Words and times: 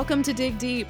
Welcome 0.00 0.22
to 0.22 0.32
Dig 0.32 0.56
Deep. 0.56 0.88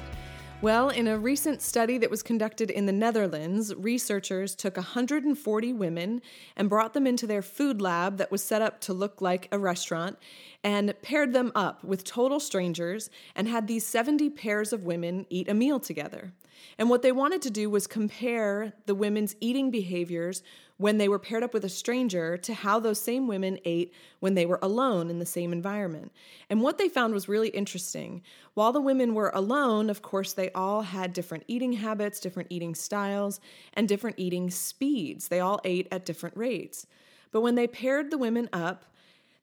Well, 0.61 0.87
in 0.87 1.05
a 1.05 1.17
recent 1.17 1.61
study 1.61 1.97
that 1.97 2.09
was 2.09 2.23
conducted 2.23 2.71
in 2.71 2.85
the 2.85 2.93
Netherlands, 2.93 3.75
researchers 3.75 4.55
took 4.55 4.77
140 4.77 5.73
women 5.73 6.21
and 6.55 6.69
brought 6.69 6.93
them 6.93 7.05
into 7.05 7.27
their 7.27 7.41
food 7.41 7.81
lab 7.81 8.19
that 8.19 8.31
was 8.31 8.41
set 8.41 8.61
up 8.61 8.79
to 8.81 8.93
look 8.93 9.19
like 9.19 9.49
a 9.51 9.59
restaurant 9.59 10.17
and 10.63 10.93
paired 11.01 11.33
them 11.33 11.51
up 11.55 11.83
with 11.83 12.05
total 12.05 12.39
strangers 12.39 13.09
and 13.35 13.49
had 13.49 13.67
these 13.67 13.85
70 13.85 14.29
pairs 14.29 14.71
of 14.71 14.85
women 14.85 15.25
eat 15.29 15.49
a 15.49 15.53
meal 15.53 15.81
together. 15.81 16.31
And 16.77 16.89
what 16.89 17.01
they 17.01 17.11
wanted 17.11 17.41
to 17.41 17.49
do 17.49 17.69
was 17.69 17.87
compare 17.87 18.71
the 18.85 18.95
women's 18.95 19.35
eating 19.41 19.71
behaviors 19.71 20.41
when 20.81 20.97
they 20.97 21.07
were 21.07 21.19
paired 21.19 21.43
up 21.43 21.53
with 21.53 21.63
a 21.63 21.69
stranger 21.69 22.35
to 22.37 22.55
how 22.55 22.79
those 22.79 22.99
same 22.99 23.27
women 23.27 23.59
ate 23.65 23.93
when 24.19 24.33
they 24.33 24.47
were 24.47 24.57
alone 24.63 25.11
in 25.11 25.19
the 25.19 25.25
same 25.27 25.53
environment. 25.53 26.11
And 26.49 26.59
what 26.59 26.79
they 26.79 26.89
found 26.89 27.13
was 27.13 27.29
really 27.29 27.49
interesting. 27.49 28.23
While 28.55 28.71
the 28.71 28.81
women 28.81 29.13
were 29.13 29.29
alone, 29.35 29.91
of 29.91 30.01
course, 30.01 30.33
they 30.33 30.49
all 30.53 30.81
had 30.81 31.13
different 31.13 31.43
eating 31.47 31.73
habits, 31.73 32.19
different 32.19 32.47
eating 32.51 32.73
styles, 32.73 33.39
and 33.75 33.87
different 33.87 34.17
eating 34.17 34.49
speeds. 34.49 35.27
They 35.27 35.39
all 35.39 35.61
ate 35.63 35.87
at 35.91 36.03
different 36.03 36.35
rates. 36.35 36.87
But 37.31 37.41
when 37.41 37.53
they 37.53 37.67
paired 37.67 38.09
the 38.09 38.17
women 38.17 38.49
up, 38.51 38.85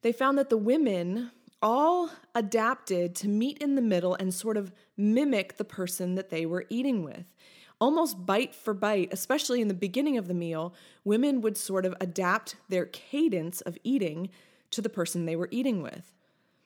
they 0.01 0.11
found 0.11 0.37
that 0.37 0.49
the 0.49 0.57
women 0.57 1.31
all 1.61 2.09
adapted 2.35 3.15
to 3.15 3.29
meet 3.29 3.59
in 3.59 3.75
the 3.75 3.81
middle 3.81 4.13
and 4.15 4.33
sort 4.33 4.57
of 4.57 4.73
mimic 4.97 5.55
the 5.55 5.63
person 5.63 6.15
that 6.15 6.29
they 6.29 6.45
were 6.45 6.65
eating 6.69 7.01
with 7.01 7.33
almost 7.79 8.25
bite 8.25 8.53
for 8.53 8.73
bite, 8.73 9.09
especially 9.11 9.61
in 9.61 9.67
the 9.67 9.73
beginning 9.73 10.17
of 10.17 10.27
the 10.27 10.33
meal, 10.33 10.73
women 11.03 11.41
would 11.41 11.57
sort 11.57 11.85
of 11.85 11.95
adapt 12.01 12.55
their 12.67 12.85
cadence 12.85 13.61
of 13.61 13.77
eating 13.83 14.29
to 14.71 14.81
the 14.81 14.89
person 14.89 15.25
they 15.25 15.35
were 15.35 15.49
eating 15.51 15.81
with. 15.81 16.13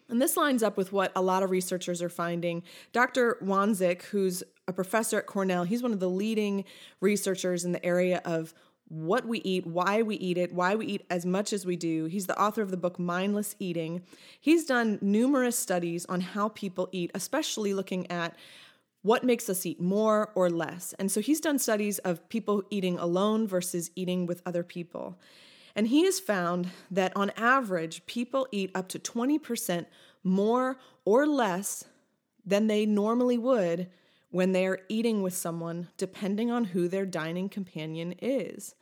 And 0.09 0.21
this 0.21 0.35
lines 0.35 0.63
up 0.63 0.77
with 0.77 0.91
what 0.91 1.11
a 1.15 1.21
lot 1.21 1.43
of 1.43 1.49
researchers 1.49 2.01
are 2.01 2.09
finding. 2.09 2.63
Dr. 2.91 3.37
Wansink, 3.41 4.03
who's 4.03 4.43
a 4.67 4.73
professor 4.73 5.17
at 5.17 5.27
Cornell, 5.27 5.63
he's 5.63 5.81
one 5.81 5.93
of 5.93 5.99
the 5.99 6.09
leading 6.09 6.65
researchers 6.99 7.63
in 7.65 7.71
the 7.71 7.85
area 7.85 8.21
of 8.25 8.53
what 8.89 9.25
we 9.25 9.39
eat, 9.39 9.65
why 9.65 10.01
we 10.01 10.15
eat 10.17 10.37
it, 10.37 10.53
why 10.53 10.75
we 10.75 10.85
eat 10.85 11.05
as 11.09 11.25
much 11.25 11.51
as 11.51 11.65
we 11.65 11.75
do. 11.75 12.05
He's 12.05 12.27
the 12.27 12.39
author 12.39 12.61
of 12.61 12.69
the 12.69 12.77
book 12.77 12.99
Mindless 12.99 13.55
Eating. 13.59 14.03
He's 14.39 14.65
done 14.65 14.99
numerous 15.01 15.57
studies 15.57 16.05
on 16.07 16.21
how 16.21 16.49
people 16.49 16.89
eat, 16.91 17.09
especially 17.15 17.73
looking 17.73 18.09
at 18.11 18.35
what 19.03 19.23
makes 19.23 19.49
us 19.49 19.65
eat 19.65 19.79
more 19.79 20.31
or 20.33 20.49
less. 20.49 20.93
And 20.97 21.11
so 21.11 21.21
he's 21.21 21.41
done 21.41 21.59
studies 21.59 21.99
of 21.99 22.27
people 22.29 22.63
eating 22.69 22.97
alone 22.97 23.47
versus 23.47 23.91
eating 23.95 24.25
with 24.25 24.41
other 24.45 24.63
people. 24.63 25.19
And 25.75 25.87
he 25.87 26.05
has 26.05 26.19
found 26.19 26.69
that 26.89 27.13
on 27.15 27.31
average, 27.35 28.05
people 28.05 28.47
eat 28.51 28.71
up 28.73 28.87
to 28.89 28.99
20% 28.99 29.85
more 30.23 30.77
or 31.03 31.27
less 31.27 31.83
than 32.45 32.67
they 32.67 32.85
normally 32.85 33.37
would 33.37 33.89
when 34.29 34.51
they 34.51 34.65
are 34.65 34.79
eating 34.89 35.21
with 35.21 35.33
someone, 35.35 35.89
depending 35.97 36.49
on 36.49 36.65
who 36.65 36.87
their 36.87 37.05
dining 37.05 37.49
companion 37.49 38.15
is. 38.21 38.73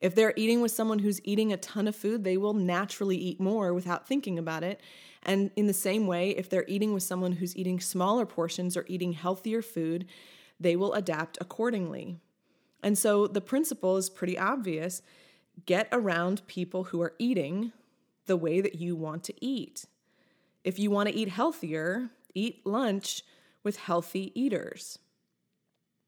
If 0.00 0.14
they're 0.14 0.34
eating 0.36 0.60
with 0.60 0.72
someone 0.72 1.00
who's 1.00 1.20
eating 1.24 1.52
a 1.52 1.56
ton 1.56 1.88
of 1.88 1.96
food, 1.96 2.22
they 2.22 2.36
will 2.36 2.54
naturally 2.54 3.16
eat 3.16 3.40
more 3.40 3.72
without 3.74 4.06
thinking 4.06 4.38
about 4.38 4.62
it. 4.62 4.80
And 5.26 5.50
in 5.56 5.66
the 5.66 5.74
same 5.74 6.06
way, 6.06 6.30
if 6.30 6.48
they're 6.48 6.64
eating 6.68 6.94
with 6.94 7.02
someone 7.02 7.32
who's 7.32 7.56
eating 7.56 7.80
smaller 7.80 8.24
portions 8.24 8.76
or 8.76 8.86
eating 8.88 9.12
healthier 9.12 9.60
food, 9.60 10.06
they 10.58 10.76
will 10.76 10.94
adapt 10.94 11.36
accordingly. 11.40 12.16
And 12.82 12.96
so 12.96 13.26
the 13.26 13.40
principle 13.40 13.96
is 13.96 14.08
pretty 14.08 14.38
obvious 14.38 15.02
get 15.64 15.88
around 15.90 16.46
people 16.46 16.84
who 16.84 17.00
are 17.00 17.14
eating 17.18 17.72
the 18.26 18.36
way 18.36 18.60
that 18.60 18.76
you 18.76 18.94
want 18.94 19.24
to 19.24 19.34
eat. 19.44 19.86
If 20.62 20.78
you 20.78 20.90
want 20.90 21.08
to 21.08 21.14
eat 21.14 21.28
healthier, 21.28 22.10
eat 22.34 22.64
lunch 22.66 23.22
with 23.64 23.78
healthy 23.78 24.32
eaters. 24.40 24.98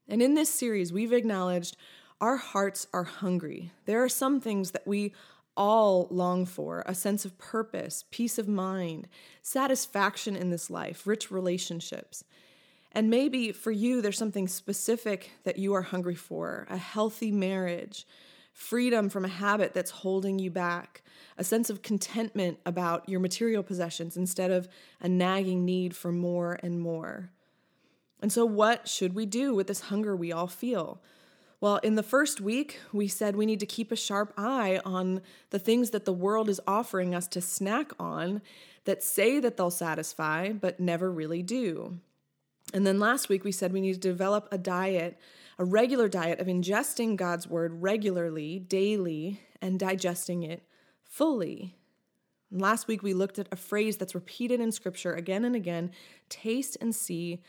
And 0.07 0.21
in 0.21 0.35
this 0.35 0.53
series, 0.53 0.93
we've 0.93 1.13
acknowledged 1.13 1.75
our 2.21 2.37
hearts 2.37 2.87
are 2.93 3.05
hungry. 3.05 3.71
There 3.85 4.03
are 4.03 4.09
some 4.09 4.39
things 4.39 4.71
that 4.71 4.85
we 4.85 5.13
all 5.59 6.07
long 6.09 6.45
for 6.45 6.83
a 6.85 6.95
sense 6.95 7.25
of 7.25 7.37
purpose, 7.37 8.05
peace 8.09 8.39
of 8.39 8.47
mind, 8.47 9.09
satisfaction 9.41 10.37
in 10.37 10.49
this 10.49 10.69
life, 10.69 11.05
rich 11.05 11.29
relationships. 11.29 12.23
And 12.93 13.09
maybe 13.09 13.51
for 13.51 13.69
you, 13.69 14.01
there's 14.01 14.17
something 14.17 14.47
specific 14.47 15.31
that 15.43 15.59
you 15.59 15.73
are 15.73 15.81
hungry 15.81 16.15
for 16.15 16.65
a 16.69 16.77
healthy 16.77 17.29
marriage, 17.29 18.07
freedom 18.53 19.09
from 19.09 19.25
a 19.25 19.29
habit 19.29 19.73
that's 19.73 19.91
holding 19.91 20.39
you 20.39 20.49
back, 20.49 21.03
a 21.37 21.43
sense 21.43 21.69
of 21.69 21.81
contentment 21.81 22.57
about 22.65 23.07
your 23.09 23.19
material 23.19 23.61
possessions 23.61 24.15
instead 24.15 24.51
of 24.51 24.69
a 25.01 25.09
nagging 25.09 25.65
need 25.65 25.93
for 25.93 26.11
more 26.11 26.57
and 26.63 26.79
more. 26.79 27.31
And 28.21 28.31
so, 28.31 28.45
what 28.45 28.87
should 28.87 29.13
we 29.13 29.25
do 29.25 29.53
with 29.53 29.67
this 29.67 29.81
hunger 29.81 30.15
we 30.15 30.31
all 30.31 30.47
feel? 30.47 31.01
Well, 31.61 31.77
in 31.77 31.95
the 31.95 32.03
first 32.03 32.39
week, 32.39 32.79
we 32.93 33.09
said 33.09 33.35
we 33.35 33.45
need 33.45 33.59
to 33.59 33.65
keep 33.65 33.91
a 33.91 33.97
sharp 33.97 34.33
eye 34.37 34.79
on 34.85 35.21
the 35.49 35.59
things 35.59 35.89
that 35.89 36.05
the 36.05 36.13
world 36.13 36.47
is 36.47 36.61
offering 36.65 37.13
us 37.13 37.27
to 37.29 37.41
snack 37.41 37.91
on 37.99 38.41
that 38.85 39.03
say 39.03 39.41
that 39.41 39.57
they'll 39.57 39.69
satisfy, 39.69 40.53
but 40.53 40.79
never 40.79 41.11
really 41.11 41.43
do. 41.43 41.99
And 42.73 42.87
then 42.87 42.99
last 42.99 43.27
week, 43.27 43.43
we 43.43 43.51
said 43.51 43.73
we 43.73 43.81
need 43.81 43.95
to 43.95 43.99
develop 43.99 44.47
a 44.51 44.57
diet, 44.57 45.19
a 45.57 45.65
regular 45.65 46.07
diet 46.07 46.39
of 46.39 46.47
ingesting 46.47 47.17
God's 47.17 47.47
word 47.47 47.81
regularly, 47.81 48.59
daily, 48.59 49.41
and 49.61 49.77
digesting 49.77 50.43
it 50.43 50.63
fully. 51.03 51.75
And 52.51 52.61
last 52.61 52.87
week, 52.87 53.03
we 53.03 53.13
looked 53.13 53.37
at 53.37 53.47
a 53.51 53.57
phrase 53.57 53.97
that's 53.97 54.15
repeated 54.15 54.61
in 54.61 54.71
scripture 54.71 55.13
again 55.13 55.43
and 55.43 55.57
again 55.57 55.91
taste 56.29 56.77
and 56.79 56.95
see 56.95 57.41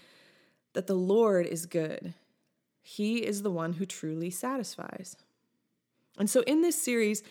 that 0.73 0.89
the 0.89 0.95
Lord 0.95 1.47
is 1.47 1.67
good. 1.67 2.15
He 2.91 3.19
is 3.19 3.43
the 3.43 3.53
one 3.53 3.75
who 3.75 3.87
truly 3.87 4.31
satisfies. 4.31 5.15
And 6.19 6.29
so 6.29 6.41
in 6.41 6.61
this 6.61 6.75
series, 6.75 7.23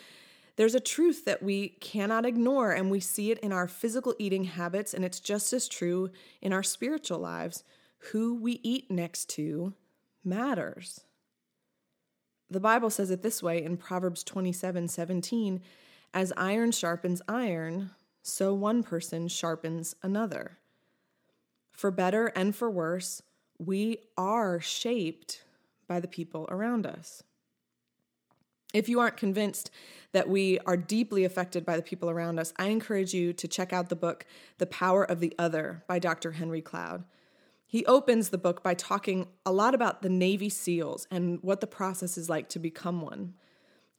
there's 0.56 0.74
a 0.74 0.80
truth 0.80 1.26
that 1.26 1.44
we 1.44 1.68
cannot 1.82 2.26
ignore, 2.26 2.72
and 2.72 2.90
we 2.90 3.02
see 3.02 3.30
it 3.30 3.40
in 3.40 3.52
our 3.52 3.68
physical 3.68 4.16
eating 4.18 4.46
habits, 4.46 4.94
and 4.94 5.04
it's 5.04 5.20
just 5.20 5.52
as 5.52 5.68
true 5.68 6.12
in 6.42 6.54
our 6.54 6.64
spiritual 6.64 7.20
lives. 7.20 7.66
Who 8.14 8.36
we 8.36 8.62
eat 8.64 8.90
next 8.90 9.30
to 9.32 9.74
matters. 10.24 11.02
The 12.50 12.62
Bible 12.62 12.90
says 12.90 13.12
it 13.12 13.22
this 13.22 13.44
way 13.44 13.62
in 13.62 13.76
Proverbs 13.76 14.24
27 14.24 14.88
17 14.88 15.62
As 16.14 16.32
iron 16.38 16.72
sharpens 16.72 17.22
iron, 17.28 17.90
so 18.22 18.54
one 18.54 18.82
person 18.82 19.28
sharpens 19.28 19.94
another. 20.02 20.58
For 21.74 21.92
better 21.92 22.28
and 22.28 22.56
for 22.56 22.72
worse, 22.72 23.22
we 23.58 23.98
are 24.16 24.62
shaped 24.62 25.44
by 25.90 26.00
the 26.00 26.08
people 26.08 26.48
around 26.50 26.86
us. 26.86 27.22
If 28.74 28.88
you 28.88 29.00
aren't 29.00 29.18
convinced 29.18 29.72
that 30.12 30.30
we 30.30 30.60
are 30.60 30.78
deeply 30.78 31.26
affected 31.26 31.66
by 31.66 31.76
the 31.76 31.82
people 31.82 32.10
around 32.10 32.40
us, 32.40 32.54
I 32.58 32.68
encourage 32.68 33.14
you 33.14 33.34
to 33.34 33.48
check 33.48 33.74
out 33.74 33.90
the 33.90 33.96
book, 33.96 34.26
The 34.60 34.68
Power 34.68 35.04
of 35.04 35.20
the 35.20 35.34
Other 35.38 35.84
by 35.88 36.00
Dr. 36.00 36.34
Henry 36.34 36.62
Cloud. 36.62 37.04
He 37.66 37.86
opens 37.86 38.30
the 38.30 38.38
book 38.38 38.64
by 38.64 38.76
talking 38.76 39.28
a 39.46 39.52
lot 39.52 39.76
about 39.76 40.02
the 40.02 40.10
Navy 40.10 40.50
SEALs 40.50 41.08
and 41.12 41.40
what 41.42 41.62
the 41.62 41.68
process 41.68 42.18
is 42.18 42.30
like 42.30 42.48
to 42.50 42.60
become 42.60 43.02
one. 43.02 43.34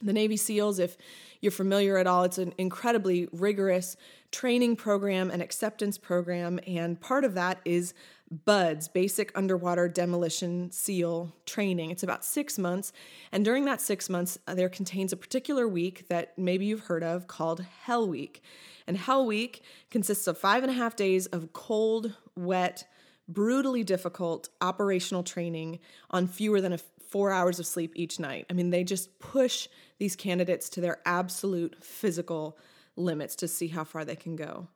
The 0.03 0.13
Navy 0.13 0.37
SEALs, 0.37 0.79
if 0.79 0.97
you're 1.41 1.53
familiar 1.53 1.99
at 1.99 2.07
all, 2.07 2.25
it's 2.25 2.39
an 2.39 2.55
incredibly 2.57 3.29
rigorous 3.33 3.97
training 4.31 4.77
program 4.77 5.31
and 5.31 5.43
acceptance 5.43 5.99
program, 5.99 6.59
and 6.67 7.01
part 7.01 7.25
of 7.25 7.35
that 7.35 7.61
is 7.65 7.93
BUDS, 8.31 8.89
Basic 8.89 9.37
Underwater 9.37 9.89
Demolition 9.89 10.71
SEAL 10.71 11.35
Training. 11.47 11.91
It's 11.91 12.05
about 12.05 12.25
six 12.25 12.59
months, 12.59 12.93
and 13.33 13.45
during 13.45 13.65
that 13.65 13.81
six 13.81 14.09
months, 14.09 14.39
uh, 14.47 14.55
there 14.55 14.69
contains 14.69 15.13
a 15.13 15.17
particular 15.17 15.67
week 15.67 16.07
that 16.09 16.39
maybe 16.39 16.65
you've 16.65 16.85
heard 16.85 17.03
of 17.03 17.27
called 17.27 17.67
Hell 17.83 18.09
Week. 18.09 18.43
And 18.87 18.97
Hell 18.97 19.27
Week 19.27 19.63
consists 19.91 20.29
of 20.29 20.39
five 20.39 20.63
and 20.63 20.71
a 20.71 20.75
half 20.75 20.95
days 20.95 21.27
of 21.27 21.53
cold, 21.53 22.15
wet, 22.37 22.87
brutally 23.29 23.83
difficult 23.83 24.49
operational 24.61 25.23
training 25.23 25.81
on 26.11 26.29
fewer 26.29 26.61
than 26.61 26.79
four 27.09 27.33
hours 27.33 27.59
of 27.59 27.67
sleep 27.67 27.93
each 27.97 28.21
night. 28.21 28.47
I 28.49 28.53
mean, 28.53 28.71
they 28.71 28.85
just 28.85 29.19
push 29.19 29.69
these 29.99 30.15
candidates 30.15 30.69
to 30.71 30.81
their 30.81 30.99
absolute 31.05 31.83
physical 31.83 32.57
limits 32.97 33.35
to 33.37 33.49
see 33.49 33.69
how 33.69 33.83
far 33.83 34.05
they 34.05 34.17
can 34.17 34.37
go. 34.37 34.69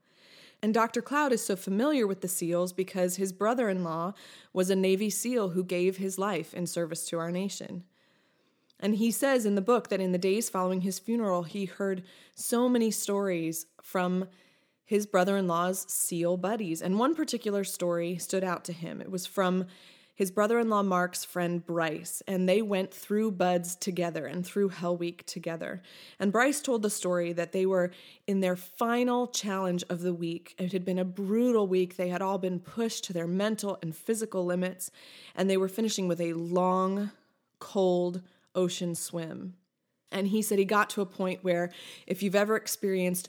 And 0.64 0.72
Dr. 0.72 1.02
Cloud 1.02 1.30
is 1.30 1.44
so 1.44 1.56
familiar 1.56 2.06
with 2.06 2.22
the 2.22 2.26
SEALs 2.26 2.72
because 2.72 3.16
his 3.16 3.34
brother 3.34 3.68
in 3.68 3.84
law 3.84 4.14
was 4.54 4.70
a 4.70 4.74
Navy 4.74 5.10
SEAL 5.10 5.50
who 5.50 5.62
gave 5.62 5.98
his 5.98 6.18
life 6.18 6.54
in 6.54 6.66
service 6.66 7.06
to 7.08 7.18
our 7.18 7.30
nation. 7.30 7.84
And 8.80 8.96
he 8.96 9.10
says 9.10 9.44
in 9.44 9.56
the 9.56 9.60
book 9.60 9.90
that 9.90 10.00
in 10.00 10.12
the 10.12 10.16
days 10.16 10.48
following 10.48 10.80
his 10.80 10.98
funeral, 10.98 11.42
he 11.42 11.66
heard 11.66 12.02
so 12.34 12.66
many 12.66 12.90
stories 12.90 13.66
from 13.82 14.26
his 14.86 15.04
brother 15.04 15.36
in 15.36 15.46
law's 15.46 15.84
SEAL 15.92 16.38
buddies. 16.38 16.80
And 16.80 16.98
one 16.98 17.14
particular 17.14 17.62
story 17.62 18.16
stood 18.16 18.42
out 18.42 18.64
to 18.64 18.72
him. 18.72 19.02
It 19.02 19.10
was 19.10 19.26
from 19.26 19.66
his 20.14 20.30
brother 20.30 20.58
in 20.60 20.68
law 20.68 20.82
Mark's 20.82 21.24
friend 21.24 21.64
Bryce, 21.64 22.22
and 22.28 22.48
they 22.48 22.62
went 22.62 22.94
through 22.94 23.32
Buds 23.32 23.74
together 23.74 24.26
and 24.26 24.46
through 24.46 24.68
Hell 24.68 24.96
Week 24.96 25.26
together. 25.26 25.82
And 26.20 26.30
Bryce 26.30 26.60
told 26.60 26.82
the 26.82 26.90
story 26.90 27.32
that 27.32 27.52
they 27.52 27.66
were 27.66 27.90
in 28.26 28.40
their 28.40 28.54
final 28.54 29.26
challenge 29.26 29.82
of 29.88 30.02
the 30.02 30.14
week. 30.14 30.54
It 30.56 30.72
had 30.72 30.84
been 30.84 31.00
a 31.00 31.04
brutal 31.04 31.66
week. 31.66 31.96
They 31.96 32.08
had 32.08 32.22
all 32.22 32.38
been 32.38 32.60
pushed 32.60 33.04
to 33.04 33.12
their 33.12 33.26
mental 33.26 33.78
and 33.82 33.94
physical 33.94 34.44
limits, 34.44 34.90
and 35.34 35.50
they 35.50 35.56
were 35.56 35.68
finishing 35.68 36.06
with 36.06 36.20
a 36.20 36.32
long, 36.34 37.10
cold 37.58 38.22
ocean 38.54 38.94
swim. 38.94 39.54
And 40.12 40.28
he 40.28 40.42
said 40.42 40.60
he 40.60 40.64
got 40.64 40.90
to 40.90 41.00
a 41.00 41.06
point 41.06 41.42
where 41.42 41.72
if 42.06 42.22
you've 42.22 42.36
ever 42.36 42.54
experienced 42.54 43.28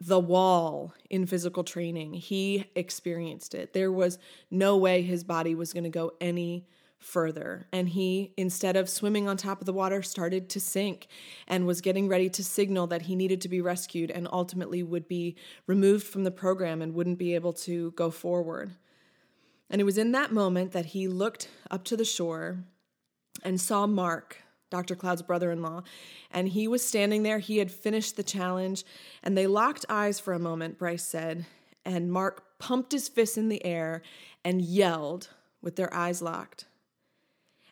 the 0.00 0.20
wall 0.20 0.94
in 1.08 1.26
physical 1.26 1.64
training. 1.64 2.14
He 2.14 2.70
experienced 2.74 3.54
it. 3.54 3.72
There 3.72 3.92
was 3.92 4.18
no 4.50 4.76
way 4.76 5.02
his 5.02 5.24
body 5.24 5.54
was 5.54 5.72
going 5.72 5.84
to 5.84 5.90
go 5.90 6.12
any 6.20 6.66
further. 6.98 7.66
And 7.72 7.88
he, 7.88 8.32
instead 8.36 8.76
of 8.76 8.88
swimming 8.88 9.28
on 9.28 9.36
top 9.36 9.60
of 9.60 9.66
the 9.66 9.72
water, 9.72 10.02
started 10.02 10.48
to 10.50 10.60
sink 10.60 11.08
and 11.46 11.66
was 11.66 11.80
getting 11.80 12.08
ready 12.08 12.28
to 12.30 12.44
signal 12.44 12.86
that 12.88 13.02
he 13.02 13.14
needed 13.14 13.40
to 13.42 13.48
be 13.48 13.60
rescued 13.60 14.10
and 14.10 14.28
ultimately 14.30 14.82
would 14.82 15.06
be 15.08 15.36
removed 15.66 16.06
from 16.06 16.24
the 16.24 16.30
program 16.30 16.82
and 16.82 16.94
wouldn't 16.94 17.18
be 17.18 17.34
able 17.34 17.52
to 17.52 17.92
go 17.92 18.10
forward. 18.10 18.72
And 19.68 19.80
it 19.80 19.84
was 19.84 19.98
in 19.98 20.12
that 20.12 20.32
moment 20.32 20.72
that 20.72 20.86
he 20.86 21.08
looked 21.08 21.48
up 21.70 21.84
to 21.84 21.96
the 21.96 22.04
shore 22.04 22.64
and 23.42 23.60
saw 23.60 23.86
Mark 23.86 24.38
Dr. 24.70 24.96
Cloud's 24.96 25.22
brother 25.22 25.50
in 25.50 25.62
law. 25.62 25.82
And 26.30 26.48
he 26.48 26.68
was 26.68 26.86
standing 26.86 27.22
there. 27.22 27.38
He 27.38 27.58
had 27.58 27.70
finished 27.70 28.16
the 28.16 28.22
challenge. 28.22 28.84
And 29.22 29.36
they 29.36 29.46
locked 29.46 29.84
eyes 29.88 30.18
for 30.18 30.32
a 30.32 30.38
moment, 30.38 30.78
Bryce 30.78 31.04
said. 31.04 31.46
And 31.84 32.10
Mark 32.10 32.58
pumped 32.58 32.92
his 32.92 33.08
fist 33.08 33.38
in 33.38 33.48
the 33.48 33.64
air 33.64 34.02
and 34.44 34.60
yelled 34.62 35.28
with 35.62 35.76
their 35.76 35.92
eyes 35.94 36.20
locked. 36.20 36.66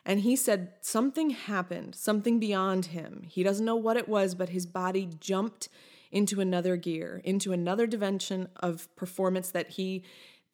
And 0.05 0.19
he 0.19 0.35
said 0.35 0.73
something 0.81 1.31
happened, 1.31 1.95
something 1.95 2.39
beyond 2.39 2.87
him. 2.87 3.23
He 3.27 3.41
doesn't 3.41 3.65
know 3.65 3.75
what 3.75 3.97
it 3.97 4.07
was, 4.07 4.35
but 4.35 4.49
his 4.49 4.65
body 4.65 5.09
jumped 5.19 5.67
into 6.11 6.39
another 6.39 6.77
gear, 6.77 7.21
into 7.23 7.51
another 7.51 7.87
dimension 7.87 8.47
of 8.57 8.93
performance 8.95 9.49
that 9.51 9.71
he 9.71 10.03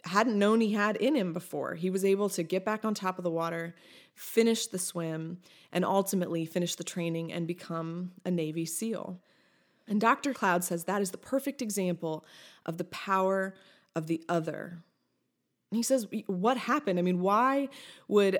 hadn't 0.05 0.37
known 0.37 0.61
he 0.61 0.73
had 0.73 0.97
in 0.97 1.15
him 1.15 1.33
before. 1.33 1.75
He 1.75 1.89
was 1.89 2.03
able 2.03 2.29
to 2.29 2.43
get 2.43 2.65
back 2.65 2.83
on 2.85 2.93
top 2.93 3.17
of 3.17 3.23
the 3.23 3.31
water, 3.31 3.75
finish 4.15 4.67
the 4.67 4.79
swim, 4.79 5.39
and 5.71 5.85
ultimately 5.85 6.45
finish 6.45 6.75
the 6.75 6.83
training 6.83 7.31
and 7.31 7.47
become 7.47 8.11
a 8.25 8.31
Navy 8.31 8.65
SEAL. 8.65 9.19
And 9.87 9.99
Dr. 9.99 10.33
Cloud 10.33 10.63
says 10.63 10.85
that 10.85 11.01
is 11.01 11.11
the 11.11 11.17
perfect 11.17 11.61
example 11.61 12.25
of 12.65 12.77
the 12.77 12.83
power 12.85 13.53
of 13.95 14.07
the 14.07 14.23
other. 14.29 14.83
And 15.69 15.77
he 15.77 15.83
says, 15.83 16.07
What 16.27 16.57
happened? 16.57 16.99
I 16.99 17.01
mean, 17.01 17.21
why 17.21 17.69
would 18.07 18.39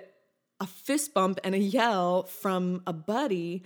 a 0.60 0.68
fist 0.68 1.14
bump 1.14 1.40
and 1.44 1.56
a 1.56 1.60
yell 1.60 2.24
from 2.24 2.84
a 2.86 2.94
buddy 2.94 3.64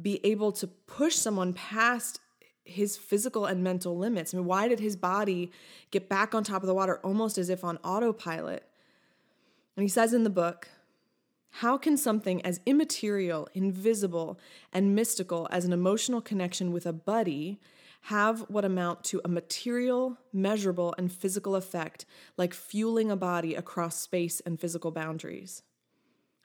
be 0.00 0.24
able 0.24 0.52
to 0.52 0.66
push 0.66 1.16
someone 1.16 1.52
past 1.52 2.20
his 2.66 2.96
physical 2.96 3.46
and 3.46 3.62
mental 3.62 3.96
limits. 3.96 4.34
I 4.34 4.38
mean, 4.38 4.46
why 4.46 4.68
did 4.68 4.80
his 4.80 4.96
body 4.96 5.50
get 5.90 6.08
back 6.08 6.34
on 6.34 6.44
top 6.44 6.62
of 6.62 6.66
the 6.66 6.74
water 6.74 6.98
almost 7.02 7.38
as 7.38 7.48
if 7.48 7.64
on 7.64 7.78
autopilot? 7.78 8.68
And 9.76 9.82
he 9.82 9.88
says 9.88 10.12
in 10.12 10.24
the 10.24 10.30
book, 10.30 10.68
how 11.60 11.78
can 11.78 11.96
something 11.96 12.44
as 12.44 12.60
immaterial, 12.66 13.48
invisible, 13.54 14.38
and 14.72 14.94
mystical 14.94 15.48
as 15.50 15.64
an 15.64 15.72
emotional 15.72 16.20
connection 16.20 16.70
with 16.70 16.84
a 16.84 16.92
buddy 16.92 17.60
have 18.02 18.40
what 18.48 18.64
amount 18.64 19.04
to 19.04 19.20
a 19.24 19.28
material, 19.28 20.18
measurable, 20.32 20.94
and 20.98 21.10
physical 21.10 21.56
effect 21.56 22.04
like 22.36 22.52
fueling 22.52 23.10
a 23.10 23.16
body 23.16 23.54
across 23.54 23.98
space 23.98 24.40
and 24.40 24.60
physical 24.60 24.90
boundaries? 24.90 25.62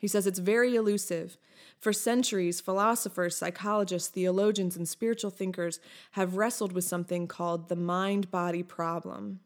He 0.02 0.10
says 0.10 0.28
it's 0.28 0.40
very 0.40 0.76
elusive. 0.76 1.38
For 1.80 1.94
centuries, 1.94 2.60
philosophers, 2.60 3.38
psychologists, 3.38 4.10
theologians, 4.10 4.76
and 4.76 4.90
spiritual 4.90 5.32
thinkers 5.32 5.80
have 6.12 6.36
wrestled 6.36 6.74
with 6.74 6.84
something 6.84 7.28
called 7.28 7.70
the 7.70 7.76
mind 7.78 8.30
body 8.32 8.64
problem 8.64 9.40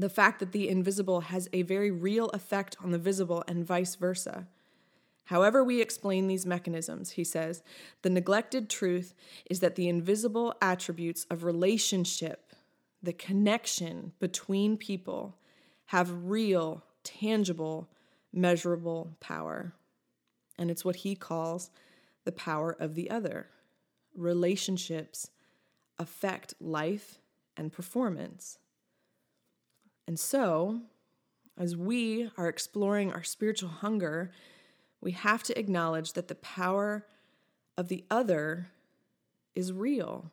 the 0.00 0.08
fact 0.08 0.40
that 0.40 0.52
the 0.52 0.68
invisible 0.68 1.20
has 1.22 1.48
a 1.52 1.62
very 1.62 1.90
real 1.90 2.28
effect 2.30 2.76
on 2.82 2.90
the 2.90 2.98
visible 2.98 3.44
and 3.46 3.66
vice 3.66 3.94
versa. 3.96 4.46
However, 5.24 5.62
we 5.62 5.80
explain 5.80 6.26
these 6.26 6.46
mechanisms, 6.46 7.12
he 7.12 7.24
says, 7.24 7.62
the 8.02 8.10
neglected 8.10 8.68
truth 8.68 9.14
is 9.48 9.60
that 9.60 9.76
the 9.76 9.88
invisible 9.88 10.54
attributes 10.60 11.24
of 11.30 11.44
relationship, 11.44 12.52
the 13.02 13.12
connection 13.12 14.12
between 14.18 14.76
people, 14.76 15.36
have 15.86 16.30
real, 16.30 16.82
tangible, 17.04 17.88
measurable 18.32 19.16
power 19.20 19.74
and 20.60 20.70
it's 20.70 20.84
what 20.84 20.96
he 20.96 21.16
calls 21.16 21.70
the 22.24 22.30
power 22.30 22.76
of 22.78 22.94
the 22.94 23.10
other. 23.10 23.48
Relationships 24.14 25.30
affect 25.98 26.54
life 26.60 27.18
and 27.56 27.72
performance. 27.72 28.58
And 30.06 30.20
so, 30.20 30.82
as 31.58 31.76
we 31.76 32.30
are 32.36 32.48
exploring 32.48 33.12
our 33.12 33.22
spiritual 33.22 33.70
hunger, 33.70 34.30
we 35.00 35.12
have 35.12 35.42
to 35.44 35.58
acknowledge 35.58 36.12
that 36.12 36.28
the 36.28 36.34
power 36.34 37.06
of 37.76 37.88
the 37.88 38.04
other 38.10 38.68
is 39.54 39.72
real. 39.72 40.30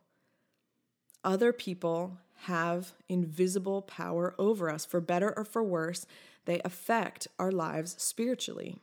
Other 1.23 1.53
people 1.53 2.17
have 2.43 2.93
invisible 3.09 3.81
power 3.81 4.35
over 4.37 4.69
us. 4.69 4.85
For 4.85 5.01
better 5.01 5.33
or 5.37 5.45
for 5.45 5.63
worse, 5.63 6.05
they 6.45 6.59
affect 6.61 7.27
our 7.39 7.51
lives 7.51 7.95
spiritually. 7.97 8.81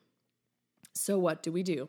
So, 0.94 1.18
what 1.18 1.42
do 1.42 1.50
we 1.50 1.62
do? 1.62 1.88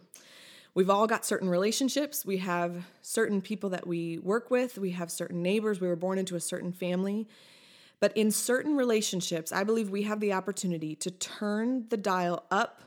We've 0.74 0.90
all 0.90 1.08
got 1.08 1.26
certain 1.26 1.48
relationships. 1.48 2.26
We 2.26 2.38
have 2.38 2.86
certain 3.02 3.42
people 3.42 3.70
that 3.70 3.88
we 3.88 4.18
work 4.18 4.52
with. 4.52 4.78
We 4.78 4.92
have 4.92 5.10
certain 5.10 5.42
neighbors. 5.42 5.80
We 5.80 5.88
were 5.88 5.96
born 5.96 6.18
into 6.18 6.36
a 6.36 6.40
certain 6.40 6.74
family. 6.74 7.28
But 8.02 8.16
in 8.18 8.30
certain 8.30 8.76
relationships, 8.76 9.52
I 9.52 9.64
believe 9.64 9.90
we 9.90 10.04
have 10.04 10.20
the 10.20 10.34
opportunity 10.34 10.96
to 10.96 11.12
turn 11.12 11.86
the 11.90 11.98
dial 11.98 12.44
up 12.52 12.82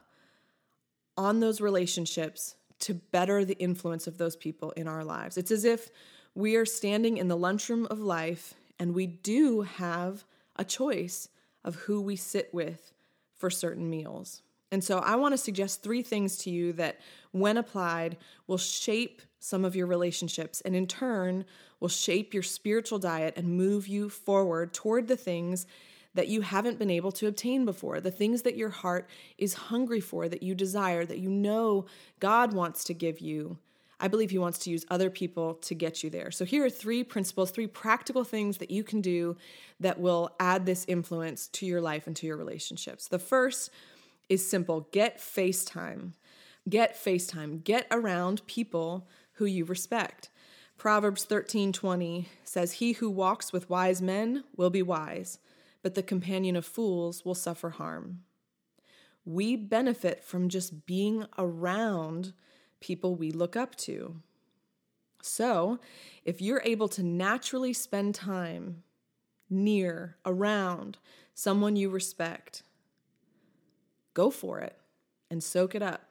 on 1.16 1.40
those 1.40 1.60
relationships 1.60 2.56
to 2.80 2.94
better 2.94 3.44
the 3.44 3.58
influence 3.58 4.06
of 4.06 4.18
those 4.18 4.36
people 4.36 4.72
in 4.72 4.86
our 4.86 5.04
lives. 5.04 5.38
It's 5.38 5.50
as 5.50 5.64
if 5.64 5.88
we 6.34 6.56
are 6.56 6.66
standing 6.66 7.16
in 7.16 7.28
the 7.28 7.36
lunchroom 7.36 7.86
of 7.90 8.00
life 8.00 8.54
and 8.78 8.94
we 8.94 9.06
do 9.06 9.62
have 9.62 10.24
a 10.56 10.64
choice 10.64 11.28
of 11.64 11.74
who 11.74 12.00
we 12.00 12.16
sit 12.16 12.52
with 12.52 12.92
for 13.36 13.50
certain 13.50 13.88
meals. 13.88 14.42
And 14.70 14.84
so 14.84 14.98
I 14.98 15.16
want 15.16 15.32
to 15.32 15.38
suggest 15.38 15.82
three 15.82 16.02
things 16.02 16.36
to 16.38 16.50
you 16.50 16.72
that, 16.74 17.00
when 17.32 17.56
applied, 17.56 18.16
will 18.46 18.58
shape 18.58 19.22
some 19.38 19.64
of 19.64 19.76
your 19.76 19.86
relationships 19.86 20.60
and 20.62 20.74
in 20.74 20.86
turn 20.86 21.44
will 21.80 21.88
shape 21.88 22.34
your 22.34 22.42
spiritual 22.42 22.98
diet 22.98 23.34
and 23.36 23.56
move 23.56 23.86
you 23.86 24.08
forward 24.08 24.72
toward 24.72 25.08
the 25.08 25.16
things 25.16 25.66
that 26.14 26.28
you 26.28 26.40
haven't 26.40 26.78
been 26.78 26.90
able 26.90 27.12
to 27.12 27.28
obtain 27.28 27.64
before, 27.64 28.00
the 28.00 28.10
things 28.10 28.42
that 28.42 28.56
your 28.56 28.70
heart 28.70 29.08
is 29.36 29.54
hungry 29.54 30.00
for, 30.00 30.28
that 30.28 30.42
you 30.42 30.54
desire, 30.54 31.04
that 31.04 31.18
you 31.18 31.30
know 31.30 31.86
God 32.18 32.52
wants 32.52 32.82
to 32.84 32.94
give 32.94 33.20
you. 33.20 33.58
I 34.00 34.08
believe 34.08 34.30
He 34.30 34.38
wants 34.38 34.58
to 34.60 34.70
use 34.70 34.84
other 34.90 35.10
people 35.10 35.54
to 35.54 35.74
get 35.74 36.02
you 36.02 36.10
there. 36.10 36.30
So, 36.30 36.44
here 36.44 36.64
are 36.64 36.70
three 36.70 37.04
principles, 37.04 37.50
three 37.50 37.66
practical 37.66 38.24
things 38.24 38.58
that 38.58 38.70
you 38.70 38.82
can 38.82 39.00
do 39.00 39.36
that 39.80 40.00
will 40.00 40.30
add 40.40 40.66
this 40.66 40.84
influence 40.88 41.48
to 41.48 41.66
your 41.66 41.80
life 41.80 42.06
and 42.06 42.16
to 42.16 42.26
your 42.26 42.36
relationships. 42.36 43.08
The 43.08 43.18
first 43.18 43.70
is 44.28 44.48
simple 44.48 44.88
get 44.92 45.18
FaceTime. 45.18 46.12
Get 46.68 46.94
FaceTime. 46.94 47.64
Get 47.64 47.86
around 47.90 48.46
people 48.46 49.08
who 49.34 49.46
you 49.46 49.64
respect. 49.64 50.28
Proverbs 50.76 51.24
13:20 51.24 52.28
says 52.44 52.72
he 52.72 52.92
who 52.92 53.10
walks 53.10 53.52
with 53.52 53.70
wise 53.70 54.00
men 54.00 54.44
will 54.56 54.70
be 54.70 54.82
wise, 54.82 55.38
but 55.82 55.94
the 55.94 56.02
companion 56.02 56.56
of 56.56 56.66
fools 56.66 57.24
will 57.24 57.34
suffer 57.34 57.70
harm. 57.70 58.22
We 59.24 59.56
benefit 59.56 60.24
from 60.24 60.48
just 60.48 60.86
being 60.86 61.26
around 61.36 62.32
people 62.80 63.16
we 63.16 63.30
look 63.30 63.56
up 63.56 63.74
to. 63.76 64.22
So, 65.20 65.80
if 66.24 66.40
you're 66.40 66.62
able 66.64 66.88
to 66.88 67.02
naturally 67.02 67.72
spend 67.72 68.14
time 68.14 68.84
near, 69.50 70.16
around 70.24 70.98
someone 71.34 71.76
you 71.76 71.90
respect, 71.90 72.62
go 74.18 74.30
for 74.30 74.58
it 74.58 74.76
and 75.30 75.42
soak 75.42 75.76
it 75.76 75.82
up. 75.82 76.02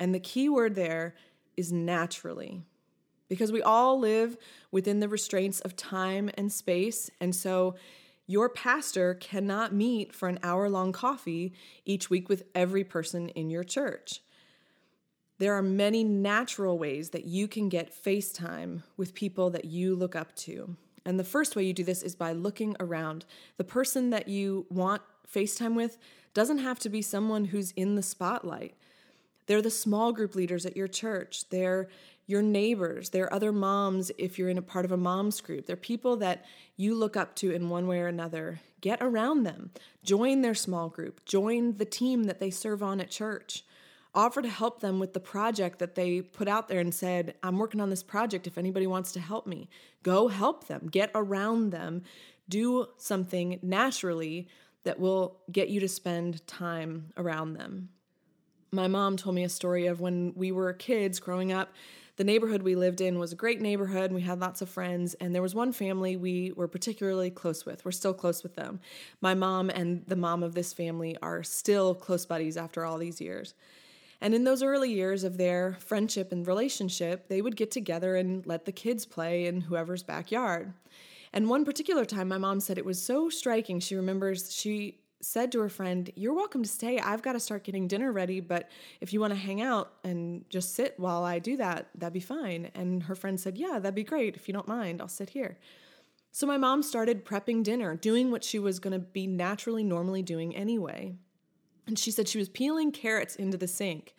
And 0.00 0.12
the 0.12 0.18
key 0.18 0.48
word 0.48 0.74
there 0.74 1.14
is 1.56 1.70
naturally, 1.70 2.62
because 3.28 3.52
we 3.52 3.62
all 3.62 4.00
live 4.00 4.36
within 4.72 4.98
the 4.98 5.08
restraints 5.08 5.60
of 5.60 5.76
time 5.76 6.28
and 6.34 6.50
space. 6.50 7.08
And 7.20 7.32
so 7.32 7.76
your 8.26 8.48
pastor 8.48 9.14
cannot 9.14 9.72
meet 9.72 10.12
for 10.12 10.28
an 10.28 10.40
hour 10.42 10.68
long 10.68 10.90
coffee 10.90 11.52
each 11.84 12.10
week 12.10 12.28
with 12.28 12.42
every 12.52 12.82
person 12.82 13.28
in 13.28 13.48
your 13.48 13.64
church. 13.64 14.22
There 15.38 15.54
are 15.54 15.62
many 15.62 16.02
natural 16.02 16.78
ways 16.78 17.10
that 17.10 17.26
you 17.26 17.46
can 17.46 17.68
get 17.68 17.94
FaceTime 18.04 18.82
with 18.96 19.14
people 19.14 19.50
that 19.50 19.66
you 19.66 19.94
look 19.94 20.16
up 20.16 20.34
to. 20.36 20.76
And 21.06 21.18
the 21.18 21.24
first 21.24 21.54
way 21.54 21.64
you 21.64 21.72
do 21.72 21.84
this 21.84 22.02
is 22.02 22.16
by 22.16 22.32
looking 22.32 22.76
around. 22.80 23.24
The 23.56 23.64
person 23.64 24.10
that 24.10 24.26
you 24.28 24.66
want 24.68 25.02
FaceTime 25.32 25.74
with 25.76 25.96
doesn't 26.34 26.58
have 26.58 26.78
to 26.80 26.88
be 26.88 27.02
someone 27.02 27.46
who's 27.46 27.72
in 27.72 27.94
the 27.96 28.02
spotlight. 28.02 28.74
They're 29.46 29.62
the 29.62 29.70
small 29.70 30.12
group 30.12 30.34
leaders 30.34 30.64
at 30.64 30.76
your 30.76 30.88
church. 30.88 31.48
They're 31.50 31.88
your 32.26 32.42
neighbors. 32.42 33.10
They're 33.10 33.32
other 33.34 33.50
moms 33.50 34.12
if 34.16 34.38
you're 34.38 34.48
in 34.48 34.58
a 34.58 34.62
part 34.62 34.84
of 34.84 34.92
a 34.92 34.96
mom's 34.96 35.40
group. 35.40 35.66
They're 35.66 35.74
people 35.74 36.16
that 36.18 36.44
you 36.76 36.94
look 36.94 37.16
up 37.16 37.34
to 37.36 37.50
in 37.50 37.68
one 37.68 37.88
way 37.88 37.98
or 37.98 38.06
another. 38.06 38.60
Get 38.80 39.02
around 39.02 39.42
them. 39.42 39.70
Join 40.04 40.42
their 40.42 40.54
small 40.54 40.88
group. 40.88 41.24
Join 41.24 41.76
the 41.78 41.84
team 41.84 42.24
that 42.24 42.38
they 42.38 42.50
serve 42.50 42.82
on 42.84 43.00
at 43.00 43.10
church. 43.10 43.64
Offer 44.14 44.42
to 44.42 44.48
help 44.48 44.80
them 44.80 45.00
with 45.00 45.12
the 45.12 45.20
project 45.20 45.80
that 45.80 45.96
they 45.96 46.20
put 46.20 46.46
out 46.46 46.68
there 46.68 46.80
and 46.80 46.94
said, 46.94 47.34
I'm 47.42 47.58
working 47.58 47.80
on 47.80 47.90
this 47.90 48.02
project 48.04 48.46
if 48.46 48.56
anybody 48.56 48.86
wants 48.86 49.10
to 49.12 49.20
help 49.20 49.46
me. 49.46 49.68
Go 50.04 50.28
help 50.28 50.68
them. 50.68 50.88
Get 50.90 51.10
around 51.14 51.70
them. 51.70 52.02
Do 52.48 52.86
something 52.96 53.58
naturally 53.62 54.48
that 54.84 54.98
will 54.98 55.38
get 55.50 55.68
you 55.68 55.80
to 55.80 55.88
spend 55.88 56.46
time 56.46 57.12
around 57.16 57.54
them. 57.54 57.90
My 58.72 58.86
mom 58.86 59.16
told 59.16 59.34
me 59.34 59.44
a 59.44 59.48
story 59.48 59.86
of 59.86 60.00
when 60.00 60.32
we 60.36 60.52
were 60.52 60.72
kids 60.72 61.18
growing 61.18 61.52
up. 61.52 61.72
The 62.16 62.24
neighborhood 62.24 62.62
we 62.62 62.74
lived 62.74 63.00
in 63.00 63.18
was 63.18 63.32
a 63.32 63.36
great 63.36 63.60
neighborhood. 63.60 64.12
We 64.12 64.20
had 64.20 64.40
lots 64.40 64.60
of 64.62 64.68
friends, 64.68 65.14
and 65.14 65.34
there 65.34 65.42
was 65.42 65.54
one 65.54 65.72
family 65.72 66.16
we 66.16 66.52
were 66.52 66.68
particularly 66.68 67.30
close 67.30 67.64
with. 67.64 67.84
We're 67.84 67.92
still 67.92 68.14
close 68.14 68.42
with 68.42 68.56
them. 68.56 68.80
My 69.20 69.34
mom 69.34 69.70
and 69.70 70.04
the 70.06 70.16
mom 70.16 70.42
of 70.42 70.54
this 70.54 70.72
family 70.72 71.16
are 71.22 71.42
still 71.42 71.94
close 71.94 72.26
buddies 72.26 72.56
after 72.56 72.84
all 72.84 72.98
these 72.98 73.20
years. 73.20 73.54
And 74.20 74.34
in 74.34 74.44
those 74.44 74.62
early 74.62 74.92
years 74.92 75.24
of 75.24 75.38
their 75.38 75.78
friendship 75.80 76.30
and 76.30 76.46
relationship, 76.46 77.28
they 77.28 77.40
would 77.40 77.56
get 77.56 77.70
together 77.70 78.16
and 78.16 78.46
let 78.46 78.66
the 78.66 78.72
kids 78.72 79.06
play 79.06 79.46
in 79.46 79.62
whoever's 79.62 80.02
backyard. 80.02 80.74
And 81.32 81.48
one 81.48 81.64
particular 81.64 82.04
time, 82.04 82.28
my 82.28 82.38
mom 82.38 82.60
said 82.60 82.78
it 82.78 82.84
was 82.84 83.00
so 83.00 83.28
striking. 83.28 83.80
She 83.80 83.94
remembers 83.94 84.52
she 84.52 85.00
said 85.22 85.52
to 85.52 85.60
her 85.60 85.68
friend, 85.68 86.10
You're 86.16 86.34
welcome 86.34 86.62
to 86.62 86.68
stay. 86.68 86.98
I've 86.98 87.22
got 87.22 87.32
to 87.32 87.40
start 87.40 87.64
getting 87.64 87.86
dinner 87.86 88.12
ready, 88.12 88.40
but 88.40 88.68
if 89.00 89.12
you 89.12 89.20
want 89.20 89.32
to 89.32 89.38
hang 89.38 89.60
out 89.60 89.92
and 90.02 90.44
just 90.48 90.74
sit 90.74 90.94
while 90.98 91.24
I 91.24 91.38
do 91.38 91.56
that, 91.58 91.88
that'd 91.94 92.12
be 92.12 92.20
fine. 92.20 92.70
And 92.74 93.02
her 93.04 93.14
friend 93.14 93.38
said, 93.38 93.58
Yeah, 93.58 93.78
that'd 93.78 93.94
be 93.94 94.04
great. 94.04 94.36
If 94.36 94.48
you 94.48 94.54
don't 94.54 94.68
mind, 94.68 95.00
I'll 95.00 95.08
sit 95.08 95.30
here. 95.30 95.58
So 96.32 96.46
my 96.46 96.56
mom 96.56 96.82
started 96.82 97.24
prepping 97.24 97.64
dinner, 97.64 97.96
doing 97.96 98.30
what 98.30 98.44
she 98.44 98.58
was 98.58 98.78
going 98.78 98.92
to 98.92 99.00
be 99.00 99.26
naturally, 99.26 99.82
normally 99.82 100.22
doing 100.22 100.54
anyway. 100.54 101.16
And 101.86 101.98
she 101.98 102.12
said 102.12 102.28
she 102.28 102.38
was 102.38 102.48
peeling 102.48 102.92
carrots 102.92 103.34
into 103.34 103.56
the 103.56 103.66
sink. 103.66 104.14